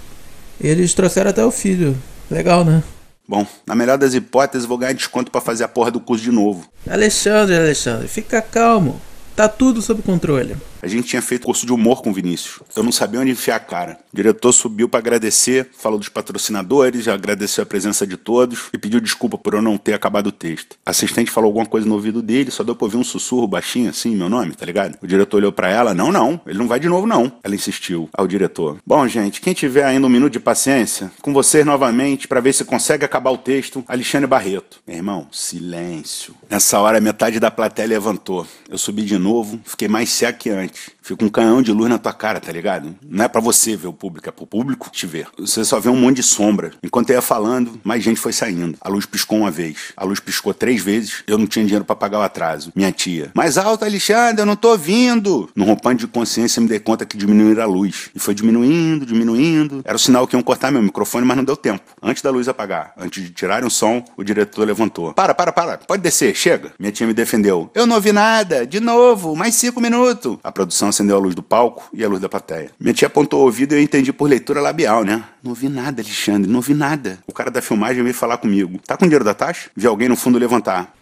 Eles 0.61 0.95
trouxeram 0.95 1.31
até 1.31 1.45
o 1.45 1.51
filho. 1.51 1.97
Legal, 2.31 2.65
né? 2.65 2.83
Bom, 3.27 3.47
na 3.67 3.75
melhor 3.75 3.99
das 3.99 4.15
hipóteses, 4.15 4.67
vou 4.67 4.79
ganhar 4.79 4.95
desconto 4.95 5.31
para 5.31 5.41
fazer 5.41 5.65
a 5.65 5.69
porra 5.69 5.91
do 5.91 6.01
curso 6.01 6.25
de 6.25 6.33
novo. 6.33 6.67
Alexandre, 6.89 7.57
Alexandre, 7.57 8.09
fica 8.09 8.41
calmo. 8.41 9.01
Tá 9.37 9.49
tudo 9.49 9.83
sob 9.83 10.03
controle. 10.03 10.57
A 10.81 10.87
gente 10.87 11.09
tinha 11.09 11.21
feito 11.21 11.45
curso 11.45 11.67
de 11.67 11.73
humor 11.73 12.03
com 12.03 12.11
o 12.11 12.13
Vinícius. 12.13 12.61
Eu 12.77 12.83
não 12.83 12.93
sabia 12.93 13.21
onde 13.21 13.33
enfiar 13.33 13.57
a 13.57 13.61
cara. 13.61 13.99
O 14.13 14.17
diretor 14.17 14.53
subiu 14.53 14.89
para 14.89 15.01
agradecer, 15.01 15.69
falou 15.77 15.99
dos 15.99 16.09
patrocinadores, 16.09 17.09
agradeceu 17.09 17.63
a 17.63 17.67
presença 17.67 18.07
de 18.07 18.17
todos 18.17 18.69
e 18.73 18.79
pediu 18.79 19.01
desculpa 19.01 19.37
por 19.37 19.55
eu 19.55 19.63
não 19.63 19.77
ter 19.77 19.95
acabado 19.95 20.29
o 20.29 20.33
texto. 20.33 20.77
A 20.87 20.91
assistente 20.91 21.31
falou 21.31 21.49
alguma 21.49 21.67
coisa 21.67 21.87
no 21.87 21.95
ouvido 21.95 22.23
dele, 22.23 22.51
só 22.51 22.63
deu 22.63 22.77
pra 22.77 22.85
ouvir 22.85 22.97
um 22.97 23.05
sussurro 23.05 23.49
baixinho 23.49 23.91
assim, 23.91 24.15
meu 24.15 24.29
nome, 24.29 24.55
tá 24.55 24.65
ligado? 24.65 24.97
O 25.03 25.07
diretor 25.07 25.39
olhou 25.39 25.53
para 25.53 25.69
ela, 25.69 25.95
não, 25.95 26.13
não, 26.13 26.41
ele 26.47 26.59
não 26.59 26.69
vai 26.69 26.79
de 26.79 26.89
novo 26.89 27.07
não. 27.07 27.33
Ela 27.43 27.55
insistiu 27.55 28.09
ao 28.13 28.29
diretor. 28.29 28.79
Bom, 28.87 29.07
gente, 29.09 29.41
quem 29.41 29.55
tiver 29.55 29.85
ainda 29.85 30.07
um 30.07 30.11
minuto 30.11 30.35
de 30.35 30.41
paciência, 30.41 31.11
com 31.21 31.33
vocês 31.33 31.67
novamente 31.67 32.29
para 32.29 32.41
ver 32.41 32.53
se 32.53 32.65
consegue 32.65 33.05
acabar 33.05 33.31
o 33.31 33.39
texto, 33.39 33.85
Alexandre 33.89 34.27
Barreto. 34.27 34.81
Meu 34.87 34.97
irmão, 34.97 35.27
silêncio. 35.33 36.35
Nessa 36.49 36.79
hora 36.79 37.01
metade 37.01 37.41
da 37.41 37.51
plateia 37.51 37.89
levantou. 37.89 38.47
Eu 38.69 38.79
subi 38.79 39.03
de 39.03 39.19
novo, 39.19 39.61
fiquei 39.65 39.89
mais 39.89 40.09
seco 40.11 40.39
que 40.39 40.51
antes. 40.51 40.68
much. 40.69 40.98
Fica 41.09 41.25
um 41.25 41.31
canhão 41.31 41.63
de 41.63 41.73
luz 41.73 41.89
na 41.89 41.97
tua 41.97 42.13
cara, 42.13 42.39
tá 42.39 42.53
ligado? 42.53 42.95
Não 43.03 43.25
é 43.25 43.29
para 43.29 43.41
você 43.41 43.75
ver 43.75 43.87
o 43.87 43.95
público, 43.95 44.29
é 44.29 44.31
pro 44.31 44.47
público 44.47 44.91
te 44.91 45.07
ver. 45.07 45.27
Você 45.39 45.65
só 45.65 45.81
vê 45.81 45.89
um 45.89 45.97
monte 45.97 46.17
de 46.17 46.23
sombra. 46.23 46.73
Enquanto 46.83 47.09
eu 47.09 47.17
ia 47.17 47.23
falando, 47.23 47.81
mais 47.83 48.05
gente 48.05 48.21
foi 48.21 48.31
saindo. 48.31 48.77
A 48.79 48.91
luz 48.91 49.07
piscou 49.07 49.39
uma 49.39 49.51
vez. 49.51 49.95
A 49.97 50.05
luz 50.05 50.21
piscou 50.21 50.53
três 50.53 50.83
vezes. 50.83 51.25
Eu 51.27 51.39
não 51.39 51.47
tinha 51.47 51.65
dinheiro 51.65 51.83
para 51.83 51.97
pagar 51.97 52.19
o 52.19 52.23
atraso. 52.23 52.71
Minha 52.77 52.93
tia. 52.93 53.31
Mais 53.35 53.57
alto, 53.57 53.87
Alexandre, 53.87 54.43
eu 54.43 54.45
não 54.45 54.55
tô 54.55 54.69
ouvindo. 54.69 55.49
No 55.57 55.65
rompante 55.65 56.01
de 56.01 56.09
consciência, 56.09 56.61
me 56.61 56.69
dei 56.69 56.79
conta 56.79 57.07
que 57.07 57.17
diminuíram 57.17 57.63
a 57.63 57.67
luz. 57.67 58.11
E 58.15 58.19
foi 58.19 58.35
diminuindo, 58.35 59.07
diminuindo. 59.07 59.81
Era 59.87 59.97
o 59.97 59.99
sinal 59.99 60.27
que 60.27 60.37
iam 60.37 60.43
cortar 60.43 60.71
meu 60.71 60.83
microfone, 60.83 61.25
mas 61.25 61.39
não 61.39 61.45
deu 61.45 61.57
tempo. 61.57 61.85
Antes 62.03 62.23
da 62.23 62.29
luz 62.29 62.49
apagar, 62.49 62.93
antes 62.99 63.23
de 63.23 63.31
tirarem 63.31 63.67
o 63.67 63.71
som, 63.71 64.05
o 64.15 64.23
diretor 64.23 64.67
levantou. 64.67 65.15
Para, 65.15 65.35
para, 65.35 65.53
para. 65.53 65.79
Pode 65.79 66.03
descer, 66.03 66.35
chega. 66.35 66.71
Minha 66.79 66.93
tia 66.93 67.07
me 67.07 67.15
defendeu. 67.15 67.71
Eu 67.75 67.87
não 67.87 67.97
ouvi 67.97 68.13
nada. 68.13 68.67
De 68.67 68.79
novo, 68.79 69.35
mais 69.35 69.55
cinco 69.55 69.81
minutos. 69.81 70.37
A 70.45 70.53
produção 70.53 70.93
acendeu 70.99 71.17
a 71.17 71.21
luz 71.21 71.35
do 71.35 71.43
palco 71.43 71.89
e 71.93 72.05
a 72.05 72.09
luz 72.09 72.21
da 72.21 72.29
plateia. 72.29 72.73
Minha 72.79 72.93
tia 72.93 73.07
apontou 73.07 73.41
o 73.41 73.45
ouvido 73.45 73.75
e 73.75 73.79
eu 73.79 73.83
entendi 73.83 74.13
por 74.13 74.29
leitura 74.29 74.61
labial, 74.61 75.05
né? 75.05 75.25
Não 75.43 75.51
ouvi 75.51 75.69
nada, 75.69 76.03
Alexandre, 76.03 76.51
não 76.51 76.57
ouvi 76.57 76.75
nada. 76.75 77.21
O 77.27 77.33
cara 77.33 77.51
da 77.51 77.63
filmagem 77.63 78.03
veio 78.03 78.15
falar 78.15 78.39
comigo. 78.39 78.81
Tá 78.85 78.97
com 78.97 79.05
dinheiro 79.05 79.25
da 79.25 79.35
taxa? 79.35 79.71
Vi 79.77 79.87
alguém 79.87 80.09
no 80.09 80.17
fundo 80.17 80.39
levantar. 80.39 80.93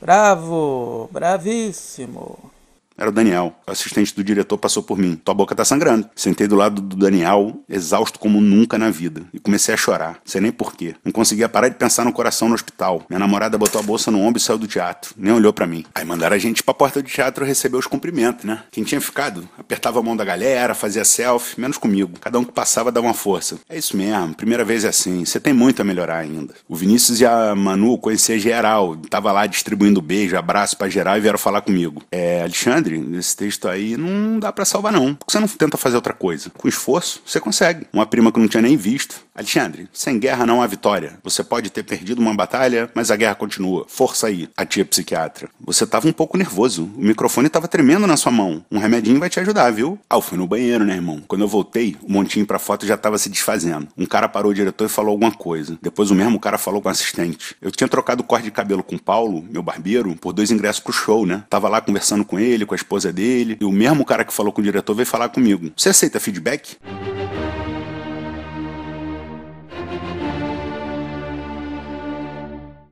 Bravo, 0.00 1.10
bravíssimo. 1.12 2.50
Era 2.96 3.10
o 3.10 3.12
Daniel. 3.12 3.54
O 3.66 3.70
assistente 3.70 4.14
do 4.14 4.24
diretor 4.24 4.58
passou 4.58 4.82
por 4.82 4.98
mim. 4.98 5.20
Tua 5.22 5.34
boca 5.34 5.54
tá 5.54 5.64
sangrando. 5.64 6.08
Sentei 6.14 6.46
do 6.46 6.56
lado 6.56 6.80
do 6.80 6.96
Daniel, 6.96 7.62
exausto 7.68 8.18
como 8.18 8.40
nunca 8.40 8.78
na 8.78 8.90
vida. 8.90 9.22
E 9.32 9.38
comecei 9.38 9.74
a 9.74 9.76
chorar. 9.76 10.18
Sei 10.24 10.40
nem 10.40 10.50
porquê. 10.52 10.94
Não 11.04 11.12
conseguia 11.12 11.48
parar 11.48 11.68
de 11.68 11.76
pensar 11.76 12.04
no 12.04 12.12
coração 12.12 12.48
no 12.48 12.54
hospital. 12.54 13.04
Minha 13.08 13.18
namorada 13.18 13.58
botou 13.58 13.80
a 13.80 13.84
bolsa 13.84 14.10
no 14.10 14.20
ombro 14.20 14.38
e 14.38 14.42
saiu 14.42 14.58
do 14.58 14.66
teatro. 14.66 15.14
Nem 15.16 15.32
olhou 15.32 15.52
para 15.52 15.66
mim. 15.66 15.84
Aí 15.94 16.04
mandaram 16.04 16.36
a 16.36 16.38
gente 16.38 16.62
pra 16.62 16.74
porta 16.74 17.02
do 17.02 17.08
teatro 17.08 17.44
receber 17.44 17.76
os 17.76 17.86
cumprimentos, 17.86 18.44
né? 18.44 18.62
Quem 18.70 18.84
tinha 18.84 19.00
ficado, 19.00 19.48
apertava 19.58 20.00
a 20.00 20.02
mão 20.02 20.16
da 20.16 20.24
galera, 20.24 20.74
fazia 20.74 21.04
selfie, 21.04 21.60
menos 21.60 21.78
comigo. 21.78 22.18
Cada 22.20 22.38
um 22.38 22.44
que 22.44 22.52
passava 22.52 22.90
dava 22.92 23.06
uma 23.06 23.14
força. 23.14 23.58
É 23.68 23.76
isso 23.76 23.96
mesmo. 23.96 24.34
Primeira 24.34 24.64
vez 24.64 24.84
é 24.84 24.88
assim. 24.88 25.24
Você 25.24 25.40
tem 25.40 25.52
muito 25.52 25.82
a 25.82 25.84
melhorar 25.84 26.18
ainda. 26.18 26.54
O 26.68 26.76
Vinícius 26.76 27.20
e 27.20 27.26
a 27.26 27.54
Manu 27.54 27.98
conheciam 27.98 28.38
geral. 28.38 28.96
Tava 29.10 29.32
lá 29.32 29.46
distribuindo 29.46 30.00
beijo, 30.00 30.36
abraço 30.36 30.76
para 30.76 30.88
geral 30.88 31.16
e 31.16 31.20
vieram 31.20 31.38
falar 31.38 31.60
comigo. 31.60 32.02
É, 32.10 32.42
Alexandre, 32.42 32.85
Alexandre, 32.86 33.18
esse 33.18 33.36
texto 33.36 33.68
aí 33.68 33.96
não 33.96 34.38
dá 34.38 34.52
para 34.52 34.64
salvar 34.64 34.92
não. 34.92 35.14
Por 35.14 35.26
que 35.26 35.32
você 35.32 35.40
não 35.40 35.48
tenta 35.48 35.76
fazer 35.76 35.96
outra 35.96 36.12
coisa? 36.12 36.50
Com 36.50 36.68
esforço, 36.68 37.20
você 37.24 37.40
consegue. 37.40 37.86
Uma 37.92 38.06
prima 38.06 38.30
que 38.30 38.38
não 38.38 38.48
tinha 38.48 38.62
nem 38.62 38.76
visto. 38.76 39.26
Alexandre, 39.34 39.88
sem 39.92 40.18
guerra 40.18 40.46
não 40.46 40.62
há 40.62 40.66
vitória. 40.66 41.18
Você 41.22 41.44
pode 41.44 41.68
ter 41.68 41.82
perdido 41.82 42.20
uma 42.20 42.34
batalha, 42.34 42.90
mas 42.94 43.10
a 43.10 43.16
guerra 43.16 43.34
continua. 43.34 43.84
Força 43.86 44.28
aí, 44.28 44.48
a 44.56 44.64
tia 44.64 44.84
psiquiatra. 44.84 45.50
Você 45.60 45.86
tava 45.86 46.08
um 46.08 46.12
pouco 46.12 46.38
nervoso. 46.38 46.84
O 46.96 47.02
microfone 47.02 47.48
tava 47.48 47.68
tremendo 47.68 48.06
na 48.06 48.16
sua 48.16 48.32
mão. 48.32 48.64
Um 48.70 48.78
remedinho 48.78 49.20
vai 49.20 49.28
te 49.28 49.38
ajudar, 49.38 49.70
viu? 49.72 49.98
Ah, 50.08 50.16
eu 50.16 50.22
fui 50.22 50.38
no 50.38 50.46
banheiro, 50.46 50.84
né, 50.84 50.94
irmão? 50.94 51.22
Quando 51.28 51.42
eu 51.42 51.48
voltei, 51.48 51.96
o 52.02 52.10
montinho 52.10 52.46
pra 52.46 52.58
foto 52.58 52.86
já 52.86 52.96
tava 52.96 53.18
se 53.18 53.28
desfazendo. 53.28 53.88
Um 53.96 54.06
cara 54.06 54.28
parou 54.28 54.52
o 54.52 54.54
diretor 54.54 54.86
e 54.86 54.88
falou 54.88 55.10
alguma 55.10 55.32
coisa. 55.32 55.78
Depois 55.82 56.10
o 56.10 56.14
mesmo 56.14 56.40
cara 56.40 56.56
falou 56.56 56.80
com 56.80 56.88
o 56.88 56.92
assistente. 56.92 57.56
Eu 57.60 57.70
tinha 57.70 57.88
trocado 57.88 58.22
corte 58.22 58.44
de 58.44 58.50
cabelo 58.50 58.82
com 58.82 58.96
o 58.96 59.02
Paulo, 59.02 59.44
meu 59.50 59.62
barbeiro, 59.62 60.14
por 60.16 60.32
dois 60.32 60.50
ingressos 60.50 60.80
pro 60.80 60.92
show, 60.92 61.26
né? 61.26 61.44
Tava 61.50 61.68
lá 61.68 61.80
conversando 61.80 62.24
com 62.24 62.38
ele, 62.38 62.64
com 62.64 62.74
a 62.76 62.82
esposa 62.82 63.12
dele, 63.12 63.56
e 63.60 63.64
o 63.64 63.72
mesmo 63.72 64.04
cara 64.04 64.24
que 64.24 64.32
falou 64.32 64.52
com 64.52 64.60
o 64.60 64.64
diretor 64.64 64.94
veio 64.94 65.06
falar 65.06 65.28
comigo. 65.28 65.72
Você 65.76 65.88
aceita 65.88 66.20
feedback? 66.20 66.76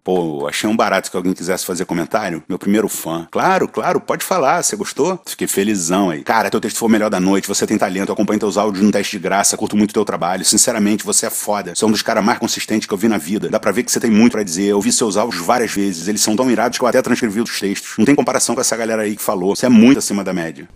Pô, 0.05 0.47
achei 0.47 0.69
um 0.69 0.77
barato 0.77 1.11
que 1.11 1.17
alguém 1.17 1.33
quisesse 1.33 1.65
fazer 1.65 1.87
comentário. 1.87 2.43
Meu 2.47 2.59
primeiro 2.59 2.91
fã. 2.91 3.27
Claro, 3.31 3.67
claro, 3.67 3.99
pode 3.99 4.23
falar. 4.23 4.63
Você 4.63 4.77
gostou? 4.77 5.19
Fiquei 5.25 5.47
felizão 5.47 6.11
aí. 6.11 6.23
Cara, 6.23 6.51
teu 6.51 6.61
texto 6.61 6.77
foi 6.77 6.89
o 6.89 6.93
melhor 6.93 7.09
da 7.09 7.19
noite. 7.19 7.49
Você 7.49 7.67
tem 7.67 7.79
talento. 7.79 8.13
acompanho 8.13 8.39
teus 8.39 8.59
áudios 8.59 8.85
no 8.85 8.93
teste 8.93 9.17
de 9.17 9.23
graça. 9.23 9.57
Curto 9.57 9.75
muito 9.75 9.95
teu 9.95 10.05
trabalho. 10.05 10.45
Sinceramente, 10.45 11.03
você 11.07 11.25
é 11.25 11.31
foda. 11.31 11.75
Você 11.75 11.83
é 11.83 11.89
um 11.89 11.91
dos 11.91 12.03
caras 12.03 12.23
mais 12.23 12.39
consistentes 12.39 12.87
que 12.87 12.93
eu 12.93 12.99
vi 12.99 13.09
na 13.09 13.17
vida. 13.17 13.49
Dá 13.49 13.59
pra 13.59 13.73
ver 13.73 13.83
que 13.83 13.91
você 13.91 13.99
tem 13.99 14.11
muito 14.11 14.33
para 14.33 14.43
dizer. 14.43 14.67
Eu 14.67 14.81
vi 14.83 14.93
seus 14.93 15.17
áudios 15.17 15.43
várias 15.43 15.73
vezes. 15.73 16.07
Eles 16.07 16.21
são 16.21 16.37
tão 16.37 16.51
irados 16.51 16.77
que 16.77 16.85
eu 16.85 16.89
até 16.89 17.01
transcrevi 17.01 17.41
os 17.41 17.59
textos. 17.59 17.95
Não 17.97 18.05
tem 18.05 18.15
comparação 18.15 18.55
com 18.55 18.61
essa 18.61 18.77
galera 18.77 19.03
aí 19.03 19.17
que 19.17 19.23
falou. 19.23 19.57
Você 19.57 19.65
é 19.65 19.71
muito 19.71 19.99
acima 20.01 20.23
da 20.23 20.35
média. 20.35 20.69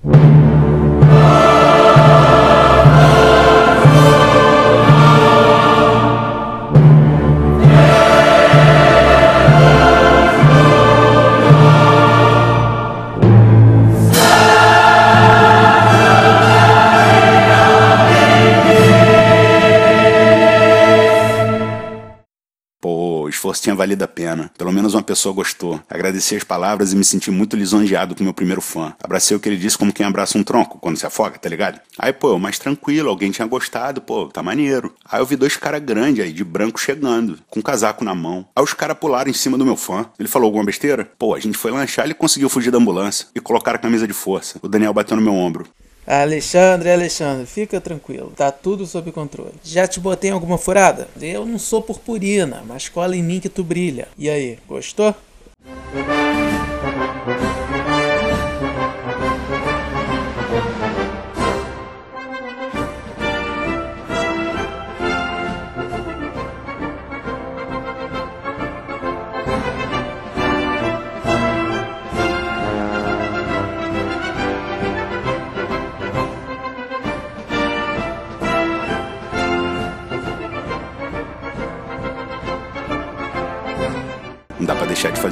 Esforço 23.38 23.62
tinha 23.62 23.74
valido 23.74 24.02
a 24.04 24.08
pena. 24.08 24.50
Pelo 24.58 24.72
menos 24.72 24.94
uma 24.94 25.02
pessoa 25.02 25.34
gostou. 25.34 25.80
Agradeci 25.88 26.34
as 26.34 26.42
palavras 26.42 26.92
e 26.92 26.96
me 26.96 27.04
senti 27.04 27.30
muito 27.30 27.56
lisonjeado 27.56 28.14
com 28.14 28.24
meu 28.24 28.34
primeiro 28.34 28.60
fã. 28.60 28.94
Abracei 29.02 29.36
o 29.36 29.40
que 29.40 29.48
ele 29.48 29.56
disse 29.56 29.78
como 29.78 29.92
quem 29.92 30.04
abraça 30.04 30.36
um 30.36 30.42
tronco 30.42 30.78
quando 30.78 30.96
se 30.96 31.06
afoga, 31.06 31.38
tá 31.38 31.48
ligado? 31.48 31.80
Aí, 31.98 32.12
pô, 32.12 32.38
mais 32.38 32.58
tranquilo, 32.58 33.08
alguém 33.08 33.30
tinha 33.30 33.46
gostado, 33.46 34.00
pô, 34.00 34.26
tá 34.26 34.42
maneiro. 34.42 34.92
Aí 35.04 35.20
eu 35.20 35.26
vi 35.26 35.36
dois 35.36 35.56
caras 35.56 35.82
grandes 35.82 36.24
aí, 36.24 36.32
de 36.32 36.42
branco 36.42 36.80
chegando, 36.80 37.38
com 37.48 37.60
um 37.60 37.62
casaco 37.62 38.04
na 38.04 38.14
mão. 38.14 38.46
Aí 38.54 38.62
os 38.62 38.74
caras 38.74 38.98
pularam 38.98 39.30
em 39.30 39.34
cima 39.34 39.56
do 39.56 39.64
meu 39.64 39.76
fã. 39.76 40.06
Ele 40.18 40.28
falou 40.28 40.46
alguma 40.46 40.64
besteira? 40.64 41.08
Pô, 41.18 41.34
a 41.34 41.40
gente 41.40 41.56
foi 41.56 41.70
lanchar 41.70 42.04
ele 42.04 42.14
conseguiu 42.14 42.48
fugir 42.48 42.70
da 42.70 42.78
ambulância. 42.78 43.28
E 43.34 43.40
colocaram 43.40 43.76
a 43.76 43.80
camisa 43.82 44.06
de 44.06 44.12
força. 44.12 44.58
O 44.62 44.68
Daniel 44.68 44.92
bateu 44.92 45.16
no 45.16 45.22
meu 45.22 45.34
ombro. 45.34 45.66
Alexandre, 46.10 46.90
Alexandre, 46.90 47.44
fica 47.44 47.82
tranquilo, 47.82 48.32
tá 48.34 48.50
tudo 48.50 48.86
sob 48.86 49.12
controle. 49.12 49.52
Já 49.62 49.86
te 49.86 50.00
botei 50.00 50.30
em 50.30 50.32
alguma 50.32 50.56
furada? 50.56 51.06
Eu 51.20 51.44
não 51.44 51.58
sou 51.58 51.82
purpurina, 51.82 52.64
mas 52.66 52.88
cola 52.88 53.14
em 53.14 53.22
mim 53.22 53.40
que 53.40 53.48
tu 53.50 53.62
brilha. 53.62 54.08
E 54.16 54.30
aí, 54.30 54.58
gostou? 54.66 55.14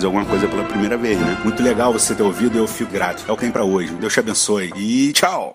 Fazer 0.06 0.14
alguma 0.14 0.24
coisa 0.24 0.48
pela 0.48 0.64
primeira 0.64 0.96
vez, 0.96 1.18
né? 1.18 1.38
Muito 1.44 1.62
legal 1.62 1.92
você 1.92 2.14
ter 2.14 2.22
ouvido 2.22 2.56
eu 2.56 2.66
fico 2.66 2.92
grato. 2.92 3.24
É 3.28 3.32
o 3.32 3.34
que 3.34 3.42
tem 3.42 3.50
pra 3.50 3.64
hoje. 3.64 3.92
Deus 3.94 4.12
te 4.12 4.20
abençoe 4.20 4.72
e 4.76 5.12
tchau! 5.12 5.44